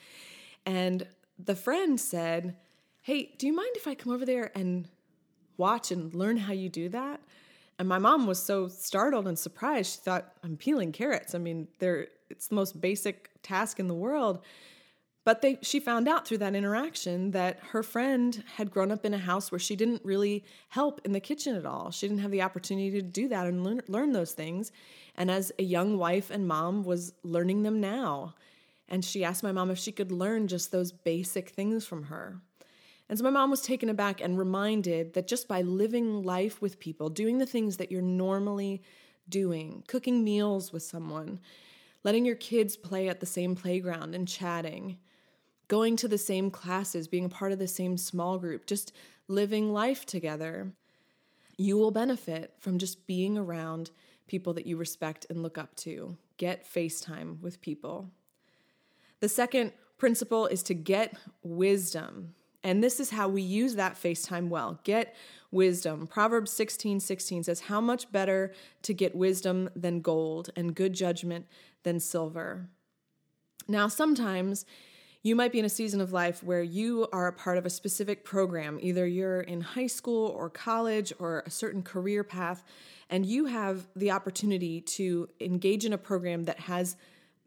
And 0.65 1.07
the 1.39 1.55
friend 1.55 1.99
said, 1.99 2.57
Hey, 3.01 3.33
do 3.37 3.47
you 3.47 3.53
mind 3.53 3.71
if 3.75 3.87
I 3.87 3.95
come 3.95 4.13
over 4.13 4.25
there 4.25 4.51
and 4.55 4.87
watch 5.57 5.91
and 5.91 6.13
learn 6.13 6.37
how 6.37 6.53
you 6.53 6.69
do 6.69 6.89
that. 6.89 7.21
And 7.79 7.87
my 7.87 7.97
mom 7.97 8.27
was 8.27 8.41
so 8.41 8.67
startled 8.67 9.27
and 9.27 9.37
surprised. 9.37 9.93
She 9.93 9.99
thought, 10.01 10.33
I'm 10.43 10.55
peeling 10.55 10.91
carrots. 10.91 11.33
I 11.33 11.39
mean, 11.39 11.67
they're, 11.79 12.07
it's 12.29 12.47
the 12.47 12.55
most 12.55 12.79
basic 12.79 13.31
task 13.41 13.79
in 13.79 13.87
the 13.87 13.93
world. 13.93 14.43
But 15.23 15.41
they, 15.41 15.59
she 15.61 15.79
found 15.79 16.07
out 16.07 16.27
through 16.27 16.39
that 16.39 16.55
interaction 16.55 17.31
that 17.31 17.59
her 17.71 17.83
friend 17.83 18.43
had 18.55 18.71
grown 18.71 18.91
up 18.91 19.05
in 19.05 19.13
a 19.13 19.19
house 19.19 19.51
where 19.51 19.59
she 19.59 19.75
didn't 19.75 20.03
really 20.03 20.43
help 20.69 20.99
in 21.05 21.11
the 21.11 21.19
kitchen 21.19 21.55
at 21.55 21.65
all. 21.65 21.91
She 21.91 22.07
didn't 22.07 22.21
have 22.21 22.31
the 22.31 22.41
opportunity 22.41 22.89
to 22.91 23.01
do 23.03 23.27
that 23.27 23.45
and 23.45 23.63
learn, 23.63 23.81
learn 23.87 24.11
those 24.13 24.33
things. 24.33 24.71
And 25.15 25.29
as 25.29 25.51
a 25.59 25.63
young 25.63 25.97
wife 25.97 26.31
and 26.31 26.47
mom, 26.47 26.83
was 26.83 27.13
learning 27.23 27.61
them 27.61 27.79
now. 27.79 28.33
And 28.89 29.05
she 29.05 29.23
asked 29.23 29.43
my 29.43 29.51
mom 29.51 29.69
if 29.69 29.77
she 29.77 29.91
could 29.91 30.11
learn 30.11 30.47
just 30.47 30.71
those 30.71 30.91
basic 30.91 31.49
things 31.49 31.85
from 31.85 32.03
her. 32.03 32.41
And 33.11 33.19
so 33.19 33.25
my 33.25 33.29
mom 33.29 33.51
was 33.51 33.59
taken 33.59 33.89
aback 33.89 34.21
and 34.21 34.37
reminded 34.37 35.15
that 35.15 35.27
just 35.27 35.49
by 35.49 35.63
living 35.63 36.23
life 36.23 36.61
with 36.61 36.79
people, 36.79 37.09
doing 37.09 37.39
the 37.39 37.45
things 37.45 37.75
that 37.75 37.91
you're 37.91 38.01
normally 38.01 38.81
doing, 39.27 39.83
cooking 39.85 40.23
meals 40.23 40.71
with 40.71 40.83
someone, 40.83 41.41
letting 42.05 42.23
your 42.23 42.37
kids 42.37 42.77
play 42.77 43.09
at 43.09 43.19
the 43.19 43.25
same 43.25 43.53
playground 43.53 44.15
and 44.15 44.29
chatting, 44.29 44.97
going 45.67 45.97
to 45.97 46.07
the 46.07 46.17
same 46.17 46.49
classes, 46.49 47.09
being 47.09 47.25
a 47.25 47.29
part 47.29 47.51
of 47.51 47.59
the 47.59 47.67
same 47.67 47.97
small 47.97 48.37
group, 48.37 48.65
just 48.65 48.93
living 49.27 49.73
life 49.73 50.05
together, 50.05 50.71
you 51.57 51.77
will 51.77 51.91
benefit 51.91 52.53
from 52.59 52.77
just 52.77 53.07
being 53.07 53.37
around 53.37 53.91
people 54.27 54.53
that 54.53 54.65
you 54.65 54.77
respect 54.77 55.25
and 55.29 55.43
look 55.43 55.57
up 55.57 55.75
to. 55.75 56.15
Get 56.37 56.65
FaceTime 56.65 57.41
with 57.41 57.59
people. 57.59 58.09
The 59.19 59.27
second 59.27 59.73
principle 59.97 60.45
is 60.45 60.63
to 60.63 60.73
get 60.73 61.17
wisdom. 61.43 62.35
And 62.63 62.83
this 62.83 62.99
is 62.99 63.09
how 63.09 63.27
we 63.27 63.41
use 63.41 63.75
that 63.75 63.95
FaceTime 63.95 64.49
well. 64.49 64.79
Get 64.83 65.15
wisdom. 65.51 66.07
Proverbs 66.07 66.51
16 66.51 66.99
16 66.99 67.43
says, 67.43 67.61
How 67.61 67.81
much 67.81 68.11
better 68.11 68.53
to 68.83 68.93
get 68.93 69.15
wisdom 69.15 69.69
than 69.75 70.01
gold, 70.01 70.49
and 70.55 70.75
good 70.75 70.93
judgment 70.93 71.45
than 71.83 71.99
silver. 71.99 72.69
Now, 73.67 73.87
sometimes 73.87 74.65
you 75.23 75.35
might 75.35 75.51
be 75.51 75.59
in 75.59 75.65
a 75.65 75.69
season 75.69 76.01
of 76.01 76.11
life 76.11 76.43
where 76.43 76.63
you 76.63 77.07
are 77.13 77.27
a 77.27 77.33
part 77.33 77.57
of 77.57 77.65
a 77.65 77.69
specific 77.69 78.25
program. 78.25 78.79
Either 78.81 79.05
you're 79.05 79.41
in 79.41 79.61
high 79.61 79.87
school 79.87 80.27
or 80.27 80.49
college 80.49 81.13
or 81.19 81.43
a 81.45 81.51
certain 81.51 81.83
career 81.83 82.23
path, 82.23 82.63
and 83.09 83.25
you 83.25 83.45
have 83.45 83.87
the 83.95 84.11
opportunity 84.11 84.81
to 84.81 85.29
engage 85.39 85.85
in 85.85 85.93
a 85.93 85.97
program 85.97 86.45
that 86.45 86.61
has 86.61 86.95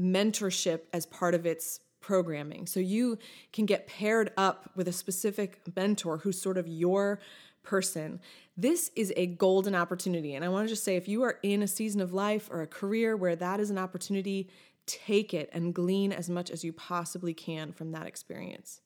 mentorship 0.00 0.83
as 0.92 1.06
part 1.06 1.35
of 1.35 1.47
its 1.47 1.80
programming. 2.04 2.66
So 2.66 2.80
you 2.80 3.18
can 3.50 3.64
get 3.64 3.87
paired 3.87 4.30
up 4.37 4.70
with 4.76 4.88
a 4.88 4.92
specific 4.92 5.61
mentor 5.75 6.18
who's 6.18 6.38
sort 6.38 6.58
of 6.58 6.68
your 6.68 7.18
person. 7.62 8.20
This 8.58 8.90
is 8.94 9.11
a 9.16 9.26
golden 9.26 9.75
opportunity. 9.75 10.34
And 10.34 10.44
I 10.44 10.50
want 10.50 10.68
to 10.68 10.73
just 10.73 10.84
say 10.84 10.96
if 10.96 11.08
you 11.08 11.23
are 11.23 11.38
in 11.42 11.62
a 11.62 11.66
season 11.66 12.02
of 12.02 12.12
life 12.12 12.50
or 12.52 12.61
a 12.61 12.66
career 12.66 13.16
where 13.16 13.34
that 13.37 13.58
is 13.58 13.70
an 13.70 13.78
opportunity, 13.78 14.50
take 14.84 15.32
it 15.32 15.49
and 15.54 15.73
glean 15.73 16.12
as 16.12 16.28
much 16.28 16.50
as 16.50 16.62
you 16.62 16.75
possibly 16.75 17.32
can 17.32 17.73
from 17.73 17.92
that 17.92 18.06
experience. 18.06 18.82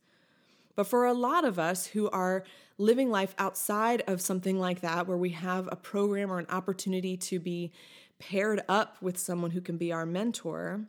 But 0.76 0.86
for 0.86 1.04
a 1.04 1.12
lot 1.12 1.44
of 1.44 1.58
us 1.58 1.86
who 1.86 2.08
are 2.10 2.44
living 2.78 3.10
life 3.10 3.34
outside 3.36 4.04
of 4.06 4.20
something 4.20 4.60
like 4.60 4.80
that, 4.82 5.08
where 5.08 5.16
we 5.16 5.30
have 5.30 5.68
a 5.72 5.76
program 5.76 6.30
or 6.30 6.38
an 6.38 6.46
opportunity 6.50 7.16
to 7.16 7.40
be 7.40 7.72
paired 8.20 8.62
up 8.68 8.96
with 9.02 9.18
someone 9.18 9.50
who 9.50 9.60
can 9.60 9.76
be 9.76 9.92
our 9.92 10.06
mentor, 10.06 10.82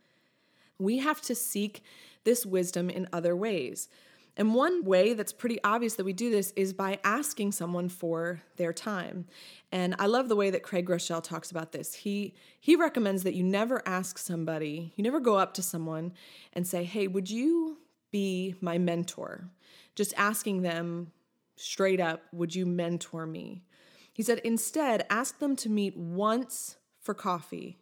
we 0.80 1.00
have 1.00 1.22
to 1.22 1.36
seek 1.36 1.84
this 2.24 2.46
wisdom 2.46 2.90
in 2.90 3.08
other 3.12 3.36
ways. 3.36 3.90
And 4.38 4.56
one 4.56 4.86
way 4.86 5.14
that's 5.14 5.34
pretty 5.34 5.60
obvious 5.66 5.96
that 5.96 6.06
we 6.06 6.14
do 6.14 6.32
this 6.32 6.52
is 6.56 6.72
by 6.72 7.00
asking 7.04 7.52
someone 7.52 7.90
for 7.90 8.42
their 8.56 8.72
time. 8.72 9.26
And 9.70 9.96
I 10.00 10.06
love 10.06 10.30
the 10.30 10.36
way 10.36 10.50
that 10.50 10.64
Craig 10.64 10.88
Groeschel 10.88 11.22
talks 11.22 11.52
about 11.52 11.74
this. 11.74 11.94
He 11.94 12.34
he 12.60 12.78
recommends 12.78 13.24
that 13.24 13.34
you 13.34 13.44
never 13.44 13.86
ask 13.86 14.18
somebody, 14.18 14.94
you 14.96 15.04
never 15.04 15.20
go 15.20 15.36
up 15.36 15.54
to 15.56 15.62
someone 15.62 16.14
and 16.54 16.66
say, 16.66 16.86
"Hey, 16.86 17.08
would 17.08 17.30
you 17.30 17.80
be 18.12 18.56
my 18.62 18.78
mentor?" 18.78 19.50
Just 19.94 20.14
asking 20.16 20.62
them 20.62 21.12
straight 21.58 22.00
up, 22.00 22.22
"Would 22.32 22.56
you 22.56 22.66
mentor 22.66 23.26
me?" 23.26 23.66
He 24.14 24.24
said, 24.24 24.40
"Instead, 24.40 25.06
ask 25.10 25.40
them 25.40 25.58
to 25.58 25.70
meet 25.70 25.98
once 25.98 26.78
for 27.02 27.14
coffee 27.14 27.78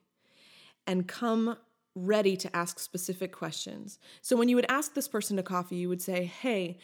and 0.88 1.08
come 1.08 1.58
ready 1.98 2.38
to 2.38 2.56
ask 2.56 2.80
specific 2.80 3.32
questions. 3.32 4.00
So 4.22 4.36
when 4.36 4.50
you 4.50 4.56
would 4.56 4.70
ask 4.70 4.94
this 4.94 5.08
person 5.08 5.38
to 5.38 5.44
coffee, 5.44 5.78
you 5.78 5.90
would 5.90 6.02
say, 6.02 6.26
Hey, 6.26 6.78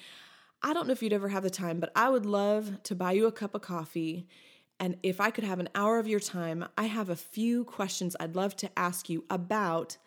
I 0.62 0.74
don't 0.74 0.88
know 0.88 0.94
if 0.94 1.04
you'd 1.04 1.14
ever 1.14 1.30
have 1.30 1.44
the 1.44 1.50
time, 1.50 1.80
but 1.80 1.92
I 1.96 2.10
would 2.10 2.26
love 2.26 2.82
to 2.84 2.96
buy 2.96 3.12
you 3.12 3.28
a 3.28 3.32
cup 3.32 3.54
of 3.54 3.62
coffee. 3.62 4.28
And 4.80 4.98
if 5.04 5.22
I 5.22 5.30
could 5.30 5.44
have 5.44 5.60
an 5.60 5.70
hour 5.76 6.00
of 6.00 6.08
your 6.08 6.20
time, 6.20 6.66
I 6.78 6.86
have 6.86 7.10
a 7.10 7.16
few 7.16 7.66
questions 7.66 8.16
I'd 8.20 8.36
love 8.36 8.56
to 8.58 8.80
ask 8.80 9.10
you 9.10 9.24
about 9.30 9.98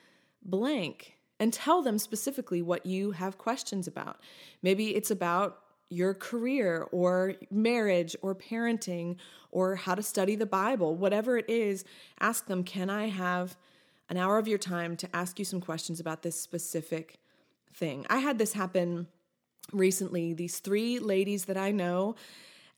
blank. 0.42 1.14
And 1.38 1.52
tell 1.52 1.82
them 1.82 1.98
specifically 1.98 2.62
what 2.62 2.86
you 2.86 3.10
have 3.10 3.36
questions 3.36 3.86
about. 3.86 4.20
Maybe 4.62 4.96
it's 4.96 5.10
about 5.10 5.58
your 5.90 6.14
career 6.14 6.88
or 6.90 7.34
marriage 7.50 8.16
or 8.22 8.34
parenting 8.34 9.16
or 9.50 9.76
how 9.76 9.94
to 9.94 10.02
study 10.02 10.34
the 10.34 10.46
Bible, 10.46 10.96
whatever 10.96 11.36
it 11.36 11.48
is, 11.48 11.84
ask 12.20 12.46
them, 12.46 12.64
Can 12.64 12.90
I 12.90 13.08
have 13.08 13.56
an 14.08 14.16
hour 14.16 14.38
of 14.38 14.48
your 14.48 14.58
time 14.58 14.96
to 14.96 15.16
ask 15.16 15.38
you 15.38 15.44
some 15.44 15.60
questions 15.60 16.00
about 16.00 16.22
this 16.22 16.40
specific 16.40 17.18
thing. 17.74 18.06
I 18.08 18.18
had 18.18 18.38
this 18.38 18.52
happen 18.52 19.06
recently. 19.72 20.32
These 20.32 20.60
three 20.60 20.98
ladies 20.98 21.46
that 21.46 21.56
I 21.56 21.72
know 21.72 22.14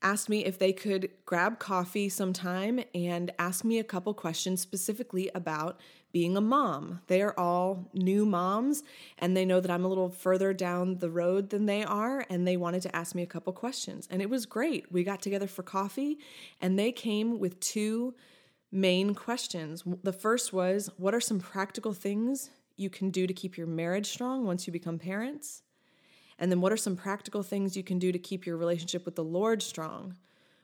asked 0.01 0.29
me 0.29 0.45
if 0.45 0.57
they 0.57 0.71
could 0.71 1.09
grab 1.25 1.59
coffee 1.59 2.09
sometime 2.09 2.79
and 2.95 3.31
ask 3.37 3.65
me 3.65 3.79
a 3.79 3.83
couple 3.83 4.13
questions 4.13 4.61
specifically 4.61 5.29
about 5.35 5.79
being 6.11 6.35
a 6.37 6.41
mom. 6.41 7.01
They 7.07 7.21
are 7.21 7.37
all 7.37 7.89
new 7.93 8.25
moms 8.25 8.83
and 9.19 9.35
they 9.35 9.45
know 9.45 9.59
that 9.59 9.69
I'm 9.69 9.85
a 9.85 9.87
little 9.87 10.09
further 10.09 10.53
down 10.53 10.97
the 10.97 11.09
road 11.09 11.49
than 11.49 11.65
they 11.65 11.83
are 11.83 12.25
and 12.29 12.47
they 12.47 12.57
wanted 12.57 12.81
to 12.83 12.95
ask 12.95 13.13
me 13.13 13.21
a 13.21 13.27
couple 13.27 13.53
questions. 13.53 14.07
And 14.09 14.21
it 14.21 14.29
was 14.29 14.45
great. 14.45 14.91
We 14.91 15.03
got 15.03 15.21
together 15.21 15.47
for 15.47 15.63
coffee 15.63 16.17
and 16.61 16.79
they 16.79 16.91
came 16.91 17.37
with 17.37 17.59
two 17.59 18.15
main 18.71 19.15
questions. 19.15 19.83
The 20.03 20.13
first 20.13 20.53
was 20.53 20.89
What 20.97 21.15
are 21.15 21.21
some 21.21 21.39
practical 21.39 21.93
things 21.93 22.49
you 22.75 22.89
can 22.89 23.09
do 23.09 23.27
to 23.27 23.33
keep 23.33 23.57
your 23.57 23.67
marriage 23.67 24.07
strong 24.07 24.45
once 24.45 24.67
you 24.67 24.73
become 24.73 24.99
parents? 24.99 25.63
And 26.37 26.51
then, 26.51 26.61
what 26.61 26.71
are 26.71 26.77
some 26.77 26.95
practical 26.95 27.43
things 27.43 27.75
you 27.75 27.83
can 27.83 27.99
do 27.99 28.11
to 28.11 28.19
keep 28.19 28.45
your 28.45 28.57
relationship 28.57 29.05
with 29.05 29.15
the 29.15 29.23
Lord 29.23 29.61
strong 29.61 30.15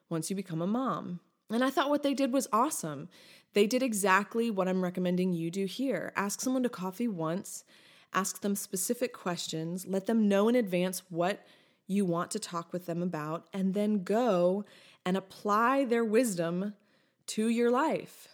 once 0.09 0.29
you 0.29 0.35
become 0.35 0.62
a 0.62 0.67
mom? 0.67 1.19
And 1.51 1.63
I 1.63 1.69
thought 1.69 1.89
what 1.89 2.03
they 2.03 2.13
did 2.13 2.33
was 2.33 2.47
awesome. 2.51 3.09
They 3.53 3.67
did 3.67 3.83
exactly 3.83 4.50
what 4.50 4.67
I'm 4.67 4.83
recommending 4.83 5.33
you 5.33 5.51
do 5.51 5.65
here. 5.65 6.12
Ask 6.15 6.41
someone 6.41 6.63
to 6.63 6.69
coffee 6.69 7.07
once, 7.07 7.63
ask 8.13 8.41
them 8.41 8.55
specific 8.55 9.13
questions, 9.13 9.85
let 9.85 10.07
them 10.07 10.27
know 10.27 10.47
in 10.47 10.55
advance 10.55 11.03
what 11.09 11.45
you 11.88 12.03
want 12.03 12.31
to 12.31 12.39
talk 12.39 12.74
with 12.74 12.85
them 12.85 13.03
about, 13.03 13.47
and 13.53 13.74
then 13.74 14.03
go 14.03 14.65
and 15.05 15.15
apply 15.15 15.85
their 15.85 16.03
wisdom 16.03 16.74
to 17.27 17.50
your 17.50 17.72
life. 17.72 18.27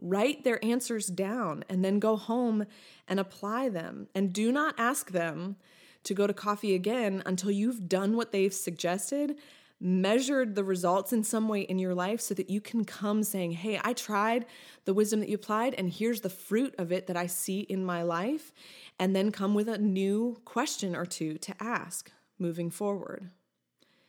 Write 0.00 0.42
their 0.42 0.62
answers 0.64 1.06
down 1.06 1.64
and 1.68 1.84
then 1.84 1.98
go 2.00 2.16
home 2.16 2.66
and 3.06 3.20
apply 3.20 3.68
them. 3.68 4.08
And 4.14 4.32
do 4.32 4.50
not 4.50 4.74
ask 4.76 5.12
them 5.12 5.56
to 6.04 6.14
go 6.14 6.26
to 6.26 6.34
coffee 6.34 6.74
again 6.74 7.22
until 7.24 7.50
you've 7.50 7.88
done 7.88 8.16
what 8.16 8.32
they've 8.32 8.52
suggested, 8.52 9.36
measured 9.80 10.54
the 10.54 10.64
results 10.64 11.12
in 11.12 11.22
some 11.22 11.48
way 11.48 11.60
in 11.60 11.78
your 11.78 11.94
life 11.94 12.20
so 12.20 12.34
that 12.34 12.50
you 12.50 12.60
can 12.60 12.84
come 12.84 13.22
saying, 13.22 13.52
Hey, 13.52 13.80
I 13.82 13.92
tried 13.92 14.46
the 14.84 14.94
wisdom 14.94 15.20
that 15.20 15.28
you 15.28 15.36
applied, 15.36 15.74
and 15.74 15.92
here's 15.92 16.20
the 16.20 16.30
fruit 16.30 16.74
of 16.78 16.90
it 16.92 17.06
that 17.06 17.16
I 17.16 17.26
see 17.26 17.60
in 17.60 17.84
my 17.84 18.02
life. 18.02 18.52
And 18.98 19.14
then 19.14 19.32
come 19.32 19.54
with 19.54 19.68
a 19.68 19.78
new 19.78 20.40
question 20.44 20.94
or 20.94 21.06
two 21.06 21.38
to 21.38 21.54
ask 21.60 22.10
moving 22.38 22.70
forward. 22.70 23.30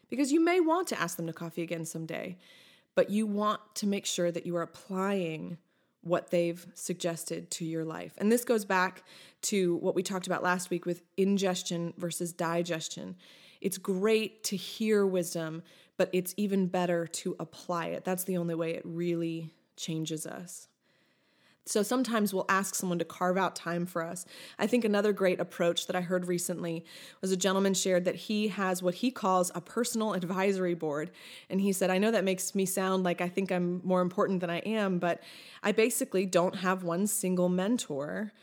Because 0.10 0.32
you 0.32 0.44
may 0.44 0.60
want 0.60 0.88
to 0.90 1.00
ask 1.00 1.18
them 1.18 1.28
to 1.28 1.34
coffee 1.34 1.64
again 1.64 1.86
someday, 1.86 2.38
but 2.96 3.10
you 3.10 3.26
want 3.26 3.60
to 3.76 3.88
make 3.88 4.06
sure 4.06 4.32
that 4.32 4.46
you 4.46 4.56
are 4.56 4.62
applying 4.62 5.58
what 6.02 6.32
they've 6.32 6.68
suggested 6.74 7.50
to 7.50 7.66
your 7.66 7.86
life. 7.86 8.14
And 8.18 8.32
this 8.32 8.44
goes 8.44 8.66
back 8.66 9.04
to 9.44 9.78
what 9.78 9.96
we 9.96 10.04
talked 10.04 10.28
about 10.28 10.44
last 10.44 10.70
week 10.70 10.86
with 10.86 11.02
ingestion 11.18 11.94
versus 11.98 12.34
digestion. 12.34 13.16
It's 13.62 13.78
great 13.78 14.44
to 14.46 14.58
hear 14.58 15.06
wisdom, 15.06 15.64
but 15.98 16.10
it's 16.12 16.34
even 16.36 16.68
better 16.68 17.08
to 17.08 17.36
apply 17.40 17.88
it. 17.88 18.04
That's 18.04 18.26
the 18.26 18.38
only 18.38 18.56
way 18.56 18.72
it 18.72 18.82
really 18.84 19.54
changes 19.78 20.28
us. 20.28 20.68
So 21.66 21.82
sometimes 21.82 22.34
we'll 22.34 22.46
ask 22.50 22.76
someone 22.76 23.00
to 23.00 23.06
carve 23.06 23.38
out 23.38 23.56
time 23.56 23.86
for 23.86 24.04
us. 24.04 24.26
I 24.60 24.68
think 24.68 24.84
another 24.84 25.14
great 25.14 25.40
approach 25.40 25.88
that 25.88 25.96
I 25.96 26.02
heard 26.02 26.28
recently 26.28 26.84
was 27.22 27.32
a 27.32 27.38
gentleman 27.38 27.74
shared 27.74 28.04
that 28.04 28.16
he 28.16 28.50
has 28.50 28.84
what 28.84 28.96
he 28.96 29.12
calls 29.12 29.50
a 29.56 29.62
personal 29.62 30.14
advisory 30.14 30.74
board. 30.74 31.12
And 31.50 31.62
he 31.62 31.72
said, 31.72 31.90
I 31.90 32.00
know 32.00 32.12
that 32.12 32.26
makes 32.26 32.54
me 32.54 32.66
sound 32.66 33.04
like 33.04 33.22
I 33.22 33.30
think 33.30 33.50
I'm 33.50 33.80
more 33.86 34.02
important 34.02 34.42
than 34.42 34.50
I 34.50 34.60
am, 34.60 35.00
but 35.00 35.24
I 35.62 35.72
basically 35.72 36.26
don't 36.26 36.58
have 36.58 36.84
one 36.84 37.08
single 37.08 37.48
mentor. 37.48 38.34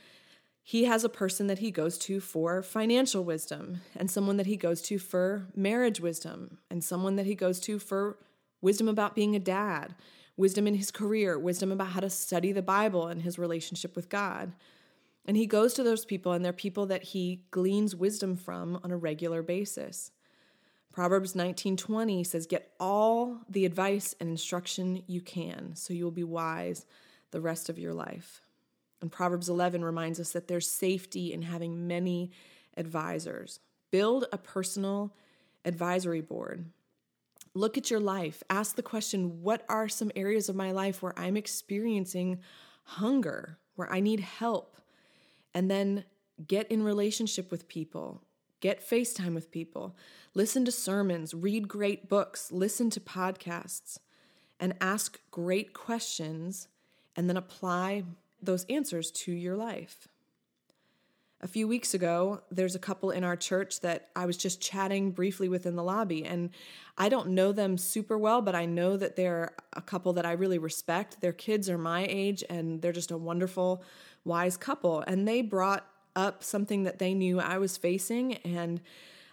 He 0.63 0.85
has 0.85 1.05
a 1.05 1.09
person 1.11 1.47
that 1.49 1.59
he 1.59 1.71
goes 1.71 1.99
to 1.99 2.21
for 2.21 2.63
financial 2.63 3.25
wisdom, 3.25 3.83
and 3.97 4.11
someone 4.11 4.37
that 4.39 4.47
he 4.47 4.57
goes 4.57 4.81
to 4.83 4.99
for 4.99 5.47
marriage 5.55 6.01
wisdom, 6.01 6.59
and 6.71 6.83
someone 6.83 7.17
that 7.17 7.27
he 7.27 7.35
goes 7.35 7.61
to 7.61 7.79
for 7.79 8.17
wisdom 8.63 8.89
about 8.89 9.15
being 9.15 9.35
a 9.35 9.41
dad 9.41 9.95
wisdom 10.37 10.67
in 10.67 10.75
his 10.75 10.91
career, 10.91 11.39
wisdom 11.39 11.73
about 11.73 11.89
how 11.89 12.01
to 12.01 12.11
study 12.11 12.53
the 12.53 12.63
Bible 12.63 13.07
and 13.07 13.23
his 13.23 13.39
relationship 13.39 13.97
with 13.97 14.09
God. 14.09 14.53
And 15.27 15.37
he 15.37 15.47
goes 15.47 15.75
to 15.75 15.83
those 15.83 16.05
people, 16.05 16.33
and 16.33 16.45
they're 16.45 16.53
people 16.53 16.87
that 16.87 17.05
he 17.05 17.45
gleans 17.51 17.95
wisdom 17.95 18.37
from 18.37 18.81
on 18.83 18.91
a 18.91 18.97
regular 18.97 19.43
basis. 19.43 20.13
Proverbs 20.93 21.35
19:20 21.35 22.25
says, 22.25 22.47
"Get 22.47 22.75
all 22.81 23.41
the 23.49 23.65
advice 23.65 24.15
and 24.19 24.31
instruction 24.31 25.05
you 25.07 25.21
can, 25.21 25.77
so 25.77 25.95
you 25.95 26.05
will 26.05 26.11
be 26.11 26.25
wise 26.25 26.87
the 27.31 27.41
rest 27.41 27.69
of 27.69 27.79
your 27.79 27.95
life." 27.95 28.41
And 29.01 29.13
Proverbs 29.13 29.49
11 29.49 29.85
reminds 29.85 30.19
us 30.19 30.33
that 30.33 30.49
there's 30.49 30.69
safety 30.69 31.33
in 31.33 31.43
having 31.43 31.87
many 31.87 32.33
advisors. 32.77 33.61
Build 33.91 34.27
a 34.33 34.39
personal 34.39 35.15
advisory 35.65 36.21
board. 36.21 36.67
Look 37.55 37.77
at 37.77 37.91
your 37.91 38.01
life. 38.01 38.43
Ask 38.49 38.77
the 38.77 38.83
question 38.83 39.43
what 39.43 39.65
are 39.69 39.89
some 39.89 40.13
areas 40.15 40.49
of 40.49 40.57
my 40.57 40.71
life 40.71 41.03
where 41.03 41.19
I'm 41.19 41.37
experiencing 41.37 42.41
hunger, 42.85 43.59
where 43.75 43.93
I 43.93 44.01
need 44.01 44.21
help? 44.21 44.77
And 45.53 45.71
then 45.71 46.05
get 46.47 46.71
in 46.71 46.83
relationship 46.83 47.51
with 47.51 47.69
people, 47.69 48.23
get 48.61 48.89
FaceTime 48.89 49.35
with 49.35 49.51
people, 49.51 49.97
listen 50.35 50.65
to 50.65 50.73
sermons, 50.73 51.35
read 51.35 51.67
great 51.67 52.09
books, 52.09 52.53
listen 52.53 52.89
to 52.91 53.01
podcasts, 53.01 53.99
and 54.61 54.75
ask 54.81 55.21
great 55.31 55.73
questions, 55.75 56.69
and 57.17 57.29
then 57.29 57.37
apply 57.37 58.05
those 58.41 58.65
answers 58.65 59.11
to 59.11 59.33
your 59.33 59.57
life 59.57 60.09
a 61.43 61.49
few 61.49 61.67
weeks 61.67 61.95
ago, 61.95 62.43
there's 62.51 62.75
a 62.75 62.79
couple 62.79 63.11
in 63.11 63.25
our 63.25 63.37
church 63.37 63.81
that 63.81 64.09
I 64.15 64.27
was 64.27 64.37
just 64.37 64.61
chatting 64.61 65.11
briefly 65.11 65.49
with 65.49 65.65
in 65.65 65.75
the 65.75 65.83
lobby. 65.83 66.25
And 66.25 66.51
I 66.99 67.09
don't 67.09 67.31
know 67.31 67.53
them 67.53 67.79
super 67.79 68.19
well, 68.19 68.43
but 68.43 68.55
I 68.55 68.67
know 68.67 68.97
that 68.99 69.17
they're 69.17 69.53
a 69.73 69.81
couple 69.81 70.13
that 70.15 70.27
I 70.27 70.33
really 70.33 70.59
respect. 70.59 71.21
Their 71.21 71.33
kids 71.33 71.71
are 71.71 71.79
my 71.79 72.07
age, 72.09 72.45
and 72.51 72.83
they're 72.83 72.93
just 72.93 73.11
a 73.11 73.17
wonderful, 73.17 73.83
wise 74.25 74.59
couple. 74.59 75.03
And 75.07 75.27
they 75.27 75.41
brought 75.41 75.87
up 76.15 76.45
something 76.45 76.83
that 76.83 76.99
they 76.99 77.15
knew 77.15 77.41
I 77.41 77.57
was 77.57 77.77
facing 77.79 78.35
and 78.39 78.81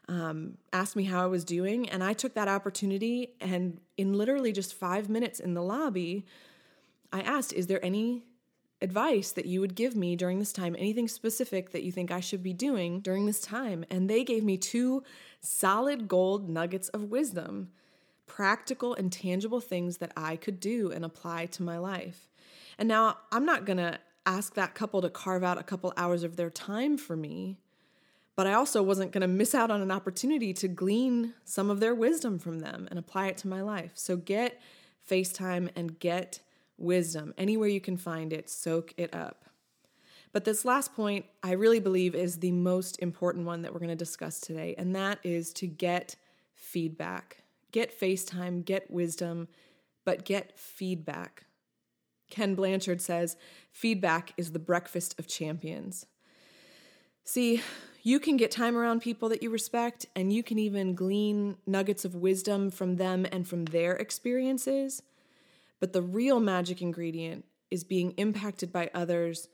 um, 0.07 0.57
asked 0.71 0.95
me 0.95 1.03
how 1.03 1.21
I 1.21 1.27
was 1.27 1.43
doing. 1.43 1.89
And 1.89 2.01
I 2.01 2.13
took 2.13 2.35
that 2.35 2.47
opportunity, 2.47 3.33
and 3.41 3.81
in 3.97 4.13
literally 4.13 4.53
just 4.53 4.73
five 4.73 5.09
minutes 5.09 5.41
in 5.41 5.55
the 5.55 5.61
lobby, 5.61 6.25
I 7.11 7.19
asked, 7.19 7.51
Is 7.51 7.67
there 7.67 7.83
any 7.83 8.23
advice 8.81 9.31
that 9.31 9.45
you 9.45 9.59
would 9.59 9.75
give 9.75 9.95
me 9.95 10.15
during 10.15 10.39
this 10.39 10.53
time, 10.53 10.75
anything 10.77 11.07
specific 11.07 11.71
that 11.71 11.83
you 11.83 11.91
think 11.91 12.11
I 12.11 12.19
should 12.19 12.43
be 12.43 12.53
doing 12.53 12.99
during 12.99 13.25
this 13.25 13.39
time. 13.39 13.85
And 13.89 14.09
they 14.09 14.23
gave 14.23 14.43
me 14.43 14.57
two 14.57 15.03
solid 15.41 16.07
gold 16.07 16.49
nuggets 16.49 16.89
of 16.89 17.05
wisdom, 17.05 17.69
practical 18.27 18.93
and 18.93 19.11
tangible 19.11 19.61
things 19.61 19.97
that 19.97 20.11
I 20.15 20.35
could 20.35 20.59
do 20.59 20.91
and 20.91 21.03
apply 21.03 21.47
to 21.47 21.63
my 21.63 21.77
life. 21.77 22.27
And 22.77 22.87
now 22.87 23.17
I'm 23.31 23.45
not 23.45 23.65
going 23.65 23.77
to 23.77 23.99
ask 24.25 24.53
that 24.53 24.75
couple 24.75 25.01
to 25.01 25.09
carve 25.09 25.43
out 25.43 25.57
a 25.57 25.63
couple 25.63 25.93
hours 25.97 26.23
of 26.23 26.35
their 26.35 26.49
time 26.49 26.97
for 26.97 27.15
me, 27.15 27.57
but 28.35 28.45
I 28.45 28.53
also 28.53 28.83
wasn't 28.83 29.11
going 29.11 29.21
to 29.21 29.27
miss 29.27 29.55
out 29.55 29.71
on 29.71 29.81
an 29.81 29.89
opportunity 29.89 30.53
to 30.53 30.67
glean 30.67 31.33
some 31.45 31.71
of 31.71 31.79
their 31.79 31.95
wisdom 31.95 32.37
from 32.37 32.59
them 32.59 32.87
and 32.91 32.99
apply 32.99 33.27
it 33.27 33.37
to 33.37 33.47
my 33.47 33.61
life. 33.61 33.91
So 33.95 34.17
get 34.17 34.61
FaceTime 35.09 35.69
and 35.75 35.97
get 35.97 36.41
wisdom. 36.77 37.33
Anywhere 37.37 37.67
you 37.67 37.81
can 37.81 37.97
find 37.97 38.31
it, 38.33 38.49
soak 38.49 38.93
it 38.97 39.13
up. 39.13 39.45
But 40.31 40.45
this 40.45 40.65
last 40.65 40.93
point, 40.93 41.25
I 41.41 41.53
really 41.53 41.79
believe, 41.79 42.13
is 42.13 42.39
the 42.39 42.51
most 42.51 42.99
important 42.99 43.45
one 43.45 43.61
that 43.61 43.73
we're 43.73 43.79
going 43.79 43.89
to 43.89 43.95
discuss 43.95 44.39
today, 44.39 44.75
and 44.77 44.95
that 44.95 45.19
is 45.23 45.53
to 45.53 45.67
get 45.67 46.15
feedback. 46.53 47.43
Get 47.71 47.97
FaceTime, 47.97 48.65
get 48.65 48.91
wisdom, 48.91 49.47
but 50.05 50.25
get 50.25 50.57
feedback. 50.57 51.45
Ken 52.29 52.55
Blanchard 52.55 53.01
says 53.01 53.37
feedback 53.71 54.33
is 54.37 54.51
the 54.51 54.59
breakfast 54.59 55.17
of 55.17 55.27
champions. 55.27 56.05
See, 57.23 57.61
you 58.03 58.19
can 58.19 58.37
get 58.37 58.51
time 58.51 58.77
around 58.77 59.01
people 59.01 59.29
that 59.29 59.43
you 59.43 59.49
respect, 59.49 60.05
and 60.15 60.31
you 60.31 60.43
can 60.43 60.59
even 60.59 60.95
glean 60.95 61.57
nuggets 61.65 62.05
of 62.05 62.15
wisdom 62.15 62.69
from 62.69 62.97
them 62.97 63.25
and 63.31 63.47
from 63.47 63.65
their 63.65 63.93
experiences. 63.93 65.01
But 65.79 65.93
the 65.93 66.01
real 66.01 66.39
magic 66.39 66.81
ingredient 66.81 67.45
is 67.69 67.83
being 67.83 68.11
impacted 68.11 68.71
by 68.71 68.89
others 68.93 69.49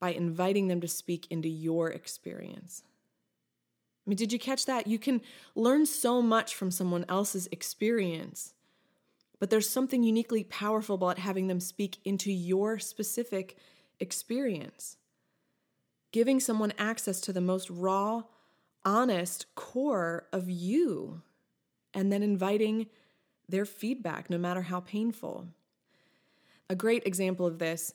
by 0.00 0.10
inviting 0.10 0.68
them 0.68 0.80
to 0.80 0.88
speak 0.88 1.26
into 1.30 1.48
your 1.48 1.90
experience. 1.90 2.82
I 4.06 4.10
mean, 4.10 4.16
did 4.16 4.32
you 4.32 4.38
catch 4.38 4.64
that? 4.66 4.86
You 4.86 4.98
can 4.98 5.20
learn 5.54 5.84
so 5.84 6.22
much 6.22 6.54
from 6.54 6.70
someone 6.70 7.04
else's 7.08 7.48
experience, 7.52 8.54
but 9.38 9.50
there's 9.50 9.68
something 9.68 10.02
uniquely 10.02 10.44
powerful 10.44 10.94
about 10.94 11.18
having 11.18 11.48
them 11.48 11.60
speak 11.60 11.98
into 12.04 12.32
your 12.32 12.78
specific 12.78 13.56
experience. 14.00 14.96
Giving 16.10 16.40
someone 16.40 16.72
access 16.78 17.20
to 17.22 17.32
the 17.32 17.42
most 17.42 17.68
raw, 17.68 18.22
honest 18.84 19.54
core 19.54 20.26
of 20.32 20.48
you, 20.48 21.20
and 21.92 22.10
then 22.10 22.22
inviting 22.22 22.86
their 23.46 23.66
feedback, 23.66 24.30
no 24.30 24.38
matter 24.38 24.62
how 24.62 24.80
painful. 24.80 25.48
A 26.70 26.74
great 26.74 27.06
example 27.06 27.46
of 27.46 27.58
this 27.58 27.94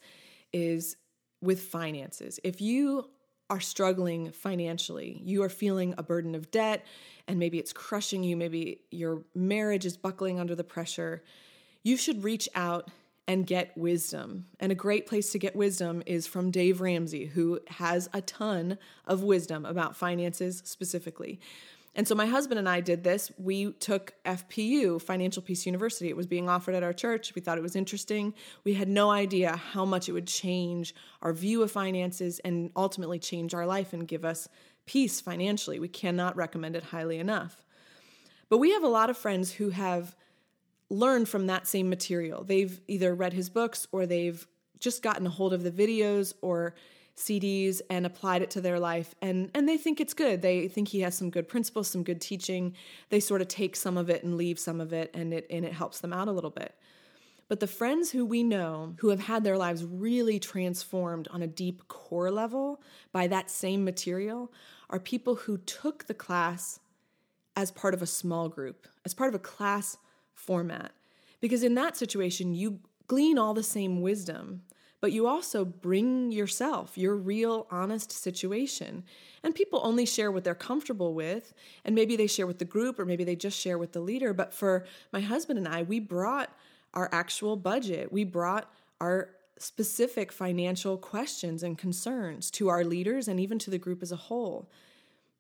is 0.52 0.98
with 1.42 1.62
finances. 1.62 2.40
If 2.44 2.62
you 2.62 3.10
are 3.50 3.60
struggling 3.60 4.32
financially, 4.32 5.22
you 5.24 5.44
are 5.44 5.50
feeling 5.50 5.94
a 5.98 6.04
burden 6.04 6.34
of 6.34 6.50
debt, 6.50 6.86
and 7.28 7.38
maybe 7.38 7.60
it's 7.60 7.74
crushing 7.74 8.24
you, 8.24 8.36
maybe 8.36 8.82
your 8.90 9.24
marriage 9.36 9.86
is 9.86 9.98
buckling 9.98 10.40
under 10.40 10.56
the 10.56 10.64
pressure, 10.64 11.24
you 11.84 11.98
should 11.98 12.24
reach 12.24 12.50
out 12.56 12.90
and 13.28 13.46
get 13.46 13.78
wisdom. 13.78 14.46
And 14.60 14.72
a 14.72 14.76
great 14.76 15.06
place 15.06 15.32
to 15.32 15.40
get 15.40 15.56
wisdom 15.56 16.02
is 16.06 16.26
from 16.26 16.52
Dave 16.52 16.82
Ramsey, 16.82 17.26
who 17.26 17.60
has 17.68 18.10
a 18.14 18.22
ton 18.22 18.78
of 19.06 19.24
wisdom 19.24 19.66
about 19.66 19.96
finances 19.96 20.62
specifically. 20.66 21.40
And 21.96 22.08
so 22.08 22.16
my 22.16 22.26
husband 22.26 22.58
and 22.58 22.68
I 22.68 22.82
did 22.82 23.04
this. 23.04 23.32
We 23.38 23.74
took 23.74 24.16
FPU, 24.26 25.00
Financial 25.00 25.44
Peace 25.44 25.66
University. 25.66 26.10
It 26.10 26.18
was 26.18 26.26
being 26.26 26.50
offered 26.50 26.74
at 26.74 26.82
our 26.82 26.94
church. 26.94 27.36
We 27.36 27.42
thought 27.42 27.60
it 27.60 27.62
was 27.62 27.76
interesting. 27.76 28.34
We 28.64 28.74
had 28.74 28.88
no 28.88 29.12
idea 29.12 29.56
how 29.56 29.86
much 29.86 30.10
it 30.10 30.14
would 30.14 30.28
change 30.28 30.96
our 31.22 31.34
view 31.34 31.62
of 31.62 31.72
finances 31.72 32.40
and 32.40 32.72
ultimately 32.76 33.20
change 33.20 33.54
our 33.54 33.68
life 33.68 33.94
and 33.94 34.08
give 34.08 34.26
us 34.26 34.48
peace 34.86 35.22
financially. 35.22 35.80
We 35.80 35.88
cannot 35.88 36.36
recommend 36.36 36.76
it 36.76 36.84
highly 36.84 37.20
enough. 37.20 37.64
But 38.50 38.58
we 38.58 38.72
have 38.72 38.84
a 38.84 38.88
lot 38.88 39.10
of 39.10 39.18
friends 39.18 39.52
who 39.52 39.70
have 39.70 40.16
learned 40.90 41.30
from 41.30 41.48
that 41.48 41.68
same 41.68 41.90
material. 41.90 42.44
They've 42.44 42.82
either 42.88 43.14
read 43.14 43.34
his 43.34 43.50
books 43.50 43.88
or 43.92 44.06
they've 44.06 44.46
just 44.80 45.02
gotten 45.02 45.26
a 45.26 45.30
hold 45.30 45.54
of 45.54 45.64
the 45.64 45.72
videos 45.72 46.34
or 46.42 46.76
CDs 47.16 47.82
and 47.90 48.06
applied 48.06 48.42
it 48.42 48.50
to 48.52 48.62
their 48.62 48.80
life 48.80 49.14
and 49.22 49.52
and 49.54 49.70
they 49.70 49.78
think 49.78 50.02
it's 50.02 50.16
good. 50.16 50.42
They 50.42 50.68
think 50.68 50.88
he 50.88 51.02
has 51.02 51.16
some 51.16 51.30
good 51.30 51.48
principles, 51.48 51.88
some 51.88 52.04
good 52.04 52.20
teaching. 52.20 52.74
They 53.10 53.20
sort 53.20 53.42
of 53.42 53.48
take 53.48 53.76
some 53.76 53.98
of 53.98 54.10
it 54.10 54.24
and 54.24 54.36
leave 54.36 54.58
some 54.58 54.82
of 54.82 54.94
it 54.94 55.12
and 55.14 55.34
it 55.34 55.46
and 55.50 55.64
it 55.64 55.74
helps 55.74 56.00
them 56.00 56.12
out 56.12 56.28
a 56.28 56.32
little 56.32 56.50
bit. 56.50 56.76
But 57.48 57.60
the 57.60 57.68
friends 57.68 58.12
who 58.12 58.26
we 58.26 58.42
know 58.42 58.96
who 58.98 59.10
have 59.10 59.20
had 59.20 59.44
their 59.44 59.58
lives 59.58 59.84
really 59.84 60.40
transformed 60.40 61.28
on 61.30 61.44
a 61.44 61.48
deep 61.48 61.88
core 61.88 62.32
level 62.32 62.82
by 63.12 63.28
that 63.28 63.52
same 63.52 63.84
material 63.84 64.52
are 64.90 65.00
people 65.00 65.36
who 65.36 65.58
took 65.60 66.06
the 66.06 66.14
class 66.14 66.80
as 67.56 67.70
part 67.70 67.94
of 67.94 68.02
a 68.02 68.08
small 68.08 68.50
group, 68.50 68.88
as 69.06 69.14
part 69.14 69.30
of 69.30 69.36
a 69.36 69.40
class 69.40 69.98
format. 70.34 70.94
Because 71.42 71.64
in 71.64 71.76
that 71.76 71.98
situation, 71.98 72.56
you 72.56 72.80
glean 73.08 73.38
all 73.38 73.54
the 73.54 73.64
same 73.64 74.02
wisdom, 74.02 74.64
but 75.04 75.12
you 75.12 75.28
also 75.28 75.66
bring 75.66 76.32
yourself, 76.32 76.98
your 76.98 77.14
real, 77.18 77.68
honest 77.70 78.10
situation. 78.10 79.04
And 79.44 79.54
people 79.54 79.82
only 79.84 80.06
share 80.06 80.32
what 80.32 80.46
they're 80.46 80.56
comfortable 80.56 81.14
with, 81.14 81.54
and 81.84 81.94
maybe 81.94 82.16
they 82.16 82.26
share 82.26 82.48
with 82.48 82.58
the 82.58 82.64
group, 82.64 82.98
or 82.98 83.06
maybe 83.06 83.26
they 83.26 83.36
just 83.36 83.60
share 83.60 83.78
with 83.78 83.92
the 83.92 84.00
leader. 84.00 84.34
But 84.34 84.54
for 84.54 84.86
my 85.12 85.20
husband 85.20 85.60
and 85.60 85.68
I, 85.68 85.84
we 85.84 86.00
brought 86.00 86.58
our 86.94 87.10
actual 87.12 87.58
budget, 87.58 88.14
we 88.14 88.24
brought 88.24 88.72
our 89.02 89.32
specific 89.58 90.32
financial 90.32 90.98
questions 90.98 91.64
and 91.64 91.78
concerns 91.78 92.50
to 92.52 92.70
our 92.70 92.86
leaders 92.86 93.28
and 93.28 93.42
even 93.42 93.60
to 93.60 93.70
the 93.70 93.78
group 93.78 94.02
as 94.02 94.14
a 94.14 94.16
whole. 94.32 94.70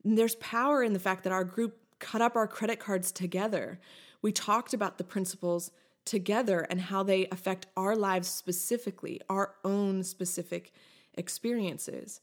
And 0.04 0.17
there's 0.17 0.36
power 0.36 0.84
in 0.84 0.91
the 0.91 0.99
fact 0.99 1.23
that 1.23 1.32
our 1.32 1.45
group 1.45 1.78
cut 1.99 2.21
up 2.21 2.36
our 2.36 2.47
credit 2.47 2.82
cards 2.82 3.13
together. 3.13 3.80
We 4.21 4.34
talked 4.34 4.73
about 4.73 4.97
the 4.97 5.06
principles 5.06 5.71
together 6.06 6.62
and 6.70 6.82
how 6.82 7.04
they 7.04 7.28
affect 7.28 7.68
our 7.78 7.96
lives 7.96 8.28
specifically, 8.28 9.22
our 9.30 9.56
own 9.63 10.04
specific 10.04 10.74
experiences. 11.16 12.22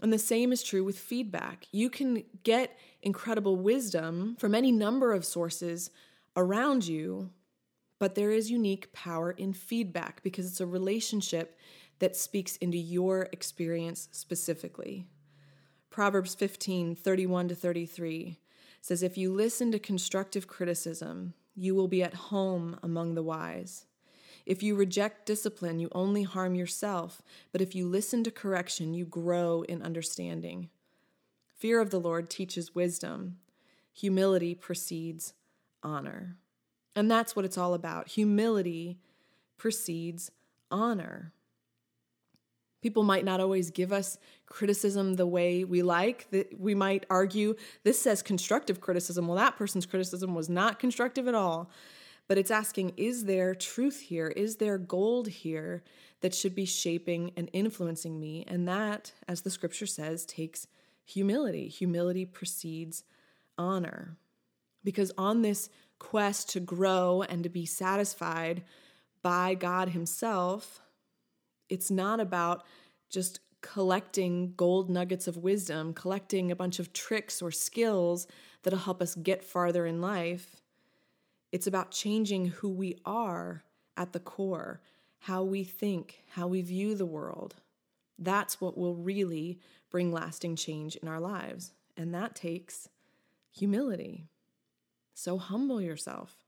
And 0.00 0.12
the 0.12 0.18
same 0.18 0.52
is 0.52 0.62
true 0.62 0.84
with 0.84 0.98
feedback. 0.98 1.66
You 1.72 1.88
can 1.88 2.24
get 2.42 2.78
incredible 3.02 3.56
wisdom 3.56 4.36
from 4.38 4.54
any 4.54 4.72
number 4.72 5.12
of 5.12 5.24
sources 5.24 5.90
around 6.36 6.86
you, 6.86 7.30
but 7.98 8.14
there 8.14 8.30
is 8.30 8.50
unique 8.50 8.92
power 8.92 9.30
in 9.30 9.52
feedback 9.52 10.22
because 10.22 10.46
it's 10.46 10.60
a 10.60 10.66
relationship 10.66 11.58
that 12.00 12.16
speaks 12.16 12.56
into 12.56 12.76
your 12.76 13.28
experience 13.32 14.08
specifically. 14.10 15.06
Proverbs 15.90 16.34
15 16.34 16.96
31 16.96 17.48
to 17.48 17.54
33 17.54 18.40
says, 18.80 19.02
If 19.02 19.16
you 19.16 19.32
listen 19.32 19.70
to 19.72 19.78
constructive 19.78 20.48
criticism, 20.48 21.34
you 21.54 21.74
will 21.74 21.88
be 21.88 22.02
at 22.02 22.14
home 22.14 22.78
among 22.82 23.14
the 23.14 23.22
wise. 23.22 23.86
If 24.46 24.62
you 24.62 24.74
reject 24.74 25.26
discipline, 25.26 25.78
you 25.78 25.88
only 25.92 26.22
harm 26.22 26.54
yourself, 26.54 27.22
but 27.52 27.60
if 27.60 27.74
you 27.74 27.88
listen 27.88 28.24
to 28.24 28.30
correction, 28.30 28.94
you 28.94 29.04
grow 29.04 29.62
in 29.62 29.82
understanding. 29.82 30.68
Fear 31.56 31.80
of 31.80 31.90
the 31.90 32.00
Lord 32.00 32.28
teaches 32.28 32.74
wisdom, 32.74 33.38
humility 33.92 34.54
precedes 34.54 35.32
honor. 35.82 36.36
And 36.96 37.10
that's 37.10 37.34
what 37.34 37.44
it's 37.44 37.58
all 37.58 37.74
about. 37.74 38.08
Humility 38.08 38.98
precedes 39.56 40.30
honor. 40.70 41.33
People 42.84 43.02
might 43.02 43.24
not 43.24 43.40
always 43.40 43.70
give 43.70 43.94
us 43.94 44.18
criticism 44.44 45.14
the 45.14 45.26
way 45.26 45.64
we 45.64 45.80
like. 45.80 46.28
We 46.58 46.74
might 46.74 47.06
argue 47.08 47.54
this 47.82 47.98
says 47.98 48.20
constructive 48.20 48.82
criticism. 48.82 49.26
Well, 49.26 49.38
that 49.38 49.56
person's 49.56 49.86
criticism 49.86 50.34
was 50.34 50.50
not 50.50 50.78
constructive 50.78 51.26
at 51.26 51.34
all. 51.34 51.70
But 52.28 52.36
it's 52.36 52.50
asking, 52.50 52.92
is 52.98 53.24
there 53.24 53.54
truth 53.54 54.00
here? 54.00 54.26
Is 54.26 54.56
there 54.56 54.76
gold 54.76 55.28
here 55.28 55.82
that 56.20 56.34
should 56.34 56.54
be 56.54 56.66
shaping 56.66 57.32
and 57.38 57.48
influencing 57.54 58.20
me? 58.20 58.44
And 58.46 58.68
that, 58.68 59.12
as 59.26 59.40
the 59.40 59.50
scripture 59.50 59.86
says, 59.86 60.26
takes 60.26 60.66
humility. 61.06 61.68
Humility 61.68 62.26
precedes 62.26 63.02
honor. 63.56 64.18
Because 64.84 65.10
on 65.16 65.40
this 65.40 65.70
quest 65.98 66.50
to 66.50 66.60
grow 66.60 67.22
and 67.22 67.44
to 67.44 67.48
be 67.48 67.64
satisfied 67.64 68.62
by 69.22 69.54
God 69.54 69.88
Himself, 69.88 70.82
it's 71.74 71.90
not 71.90 72.20
about 72.20 72.64
just 73.10 73.40
collecting 73.60 74.54
gold 74.56 74.88
nuggets 74.88 75.26
of 75.26 75.36
wisdom, 75.36 75.92
collecting 75.92 76.50
a 76.50 76.56
bunch 76.56 76.78
of 76.78 76.92
tricks 76.92 77.42
or 77.42 77.50
skills 77.50 78.26
that'll 78.62 78.78
help 78.78 79.02
us 79.02 79.14
get 79.14 79.42
farther 79.42 79.86
in 79.86 80.00
life. 80.00 80.56
It's 81.50 81.66
about 81.66 81.90
changing 81.90 82.46
who 82.46 82.68
we 82.68 82.96
are 83.04 83.64
at 83.96 84.12
the 84.12 84.20
core, 84.20 84.80
how 85.20 85.42
we 85.42 85.64
think, 85.64 86.24
how 86.30 86.46
we 86.46 86.62
view 86.62 86.94
the 86.94 87.06
world. 87.06 87.56
That's 88.18 88.60
what 88.60 88.76
will 88.78 88.94
really 88.94 89.58
bring 89.90 90.12
lasting 90.12 90.56
change 90.56 90.96
in 90.96 91.08
our 91.08 91.20
lives. 91.20 91.72
And 91.96 92.14
that 92.14 92.34
takes 92.34 92.88
humility. 93.50 94.26
So 95.14 95.38
humble 95.38 95.80
yourself. 95.80 96.44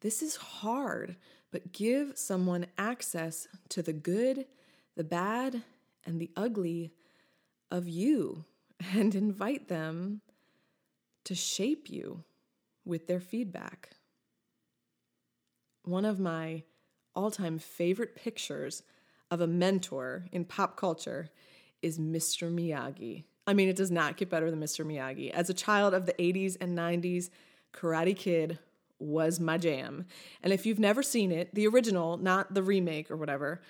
This 0.00 0.22
is 0.22 0.36
hard, 0.36 1.16
but 1.50 1.72
give 1.72 2.18
someone 2.18 2.66
access 2.76 3.48
to 3.70 3.82
the 3.82 3.92
good, 3.92 4.46
the 4.98 5.04
bad, 5.04 5.62
and 6.04 6.20
the 6.20 6.30
ugly 6.36 6.92
of 7.70 7.88
you 7.88 8.44
and 8.94 9.14
invite 9.14 9.68
them 9.68 10.20
to 11.24 11.34
shape 11.34 11.88
you 11.88 12.24
with 12.84 13.06
their 13.06 13.20
feedback. 13.20 13.90
One 15.84 16.04
of 16.04 16.18
my 16.18 16.64
all 17.14 17.30
time 17.30 17.58
favorite 17.58 18.16
pictures 18.16 18.82
of 19.30 19.40
a 19.40 19.46
mentor 19.46 20.26
in 20.32 20.44
pop 20.44 20.76
culture 20.76 21.28
is 21.80 21.98
Mr. 21.98 22.52
Miyagi. 22.52 23.24
I 23.46 23.54
mean, 23.54 23.68
it 23.68 23.76
does 23.76 23.90
not 23.90 24.16
get 24.16 24.28
better 24.28 24.50
than 24.50 24.60
Mr. 24.60 24.84
Miyagi. 24.84 25.30
As 25.30 25.48
a 25.48 25.54
child 25.54 25.94
of 25.94 26.06
the 26.06 26.12
80s 26.14 26.56
and 26.60 26.76
90s, 26.76 27.30
Karate 27.72 28.16
Kid 28.16 28.58
was 28.98 29.38
my 29.38 29.58
jam. 29.58 30.06
And 30.42 30.52
if 30.52 30.66
you've 30.66 30.80
never 30.80 31.04
seen 31.04 31.30
it, 31.30 31.54
the 31.54 31.68
original, 31.68 32.16
not 32.16 32.52
the 32.52 32.62
remake 32.62 33.10
or 33.10 33.16
whatever, 33.16 33.60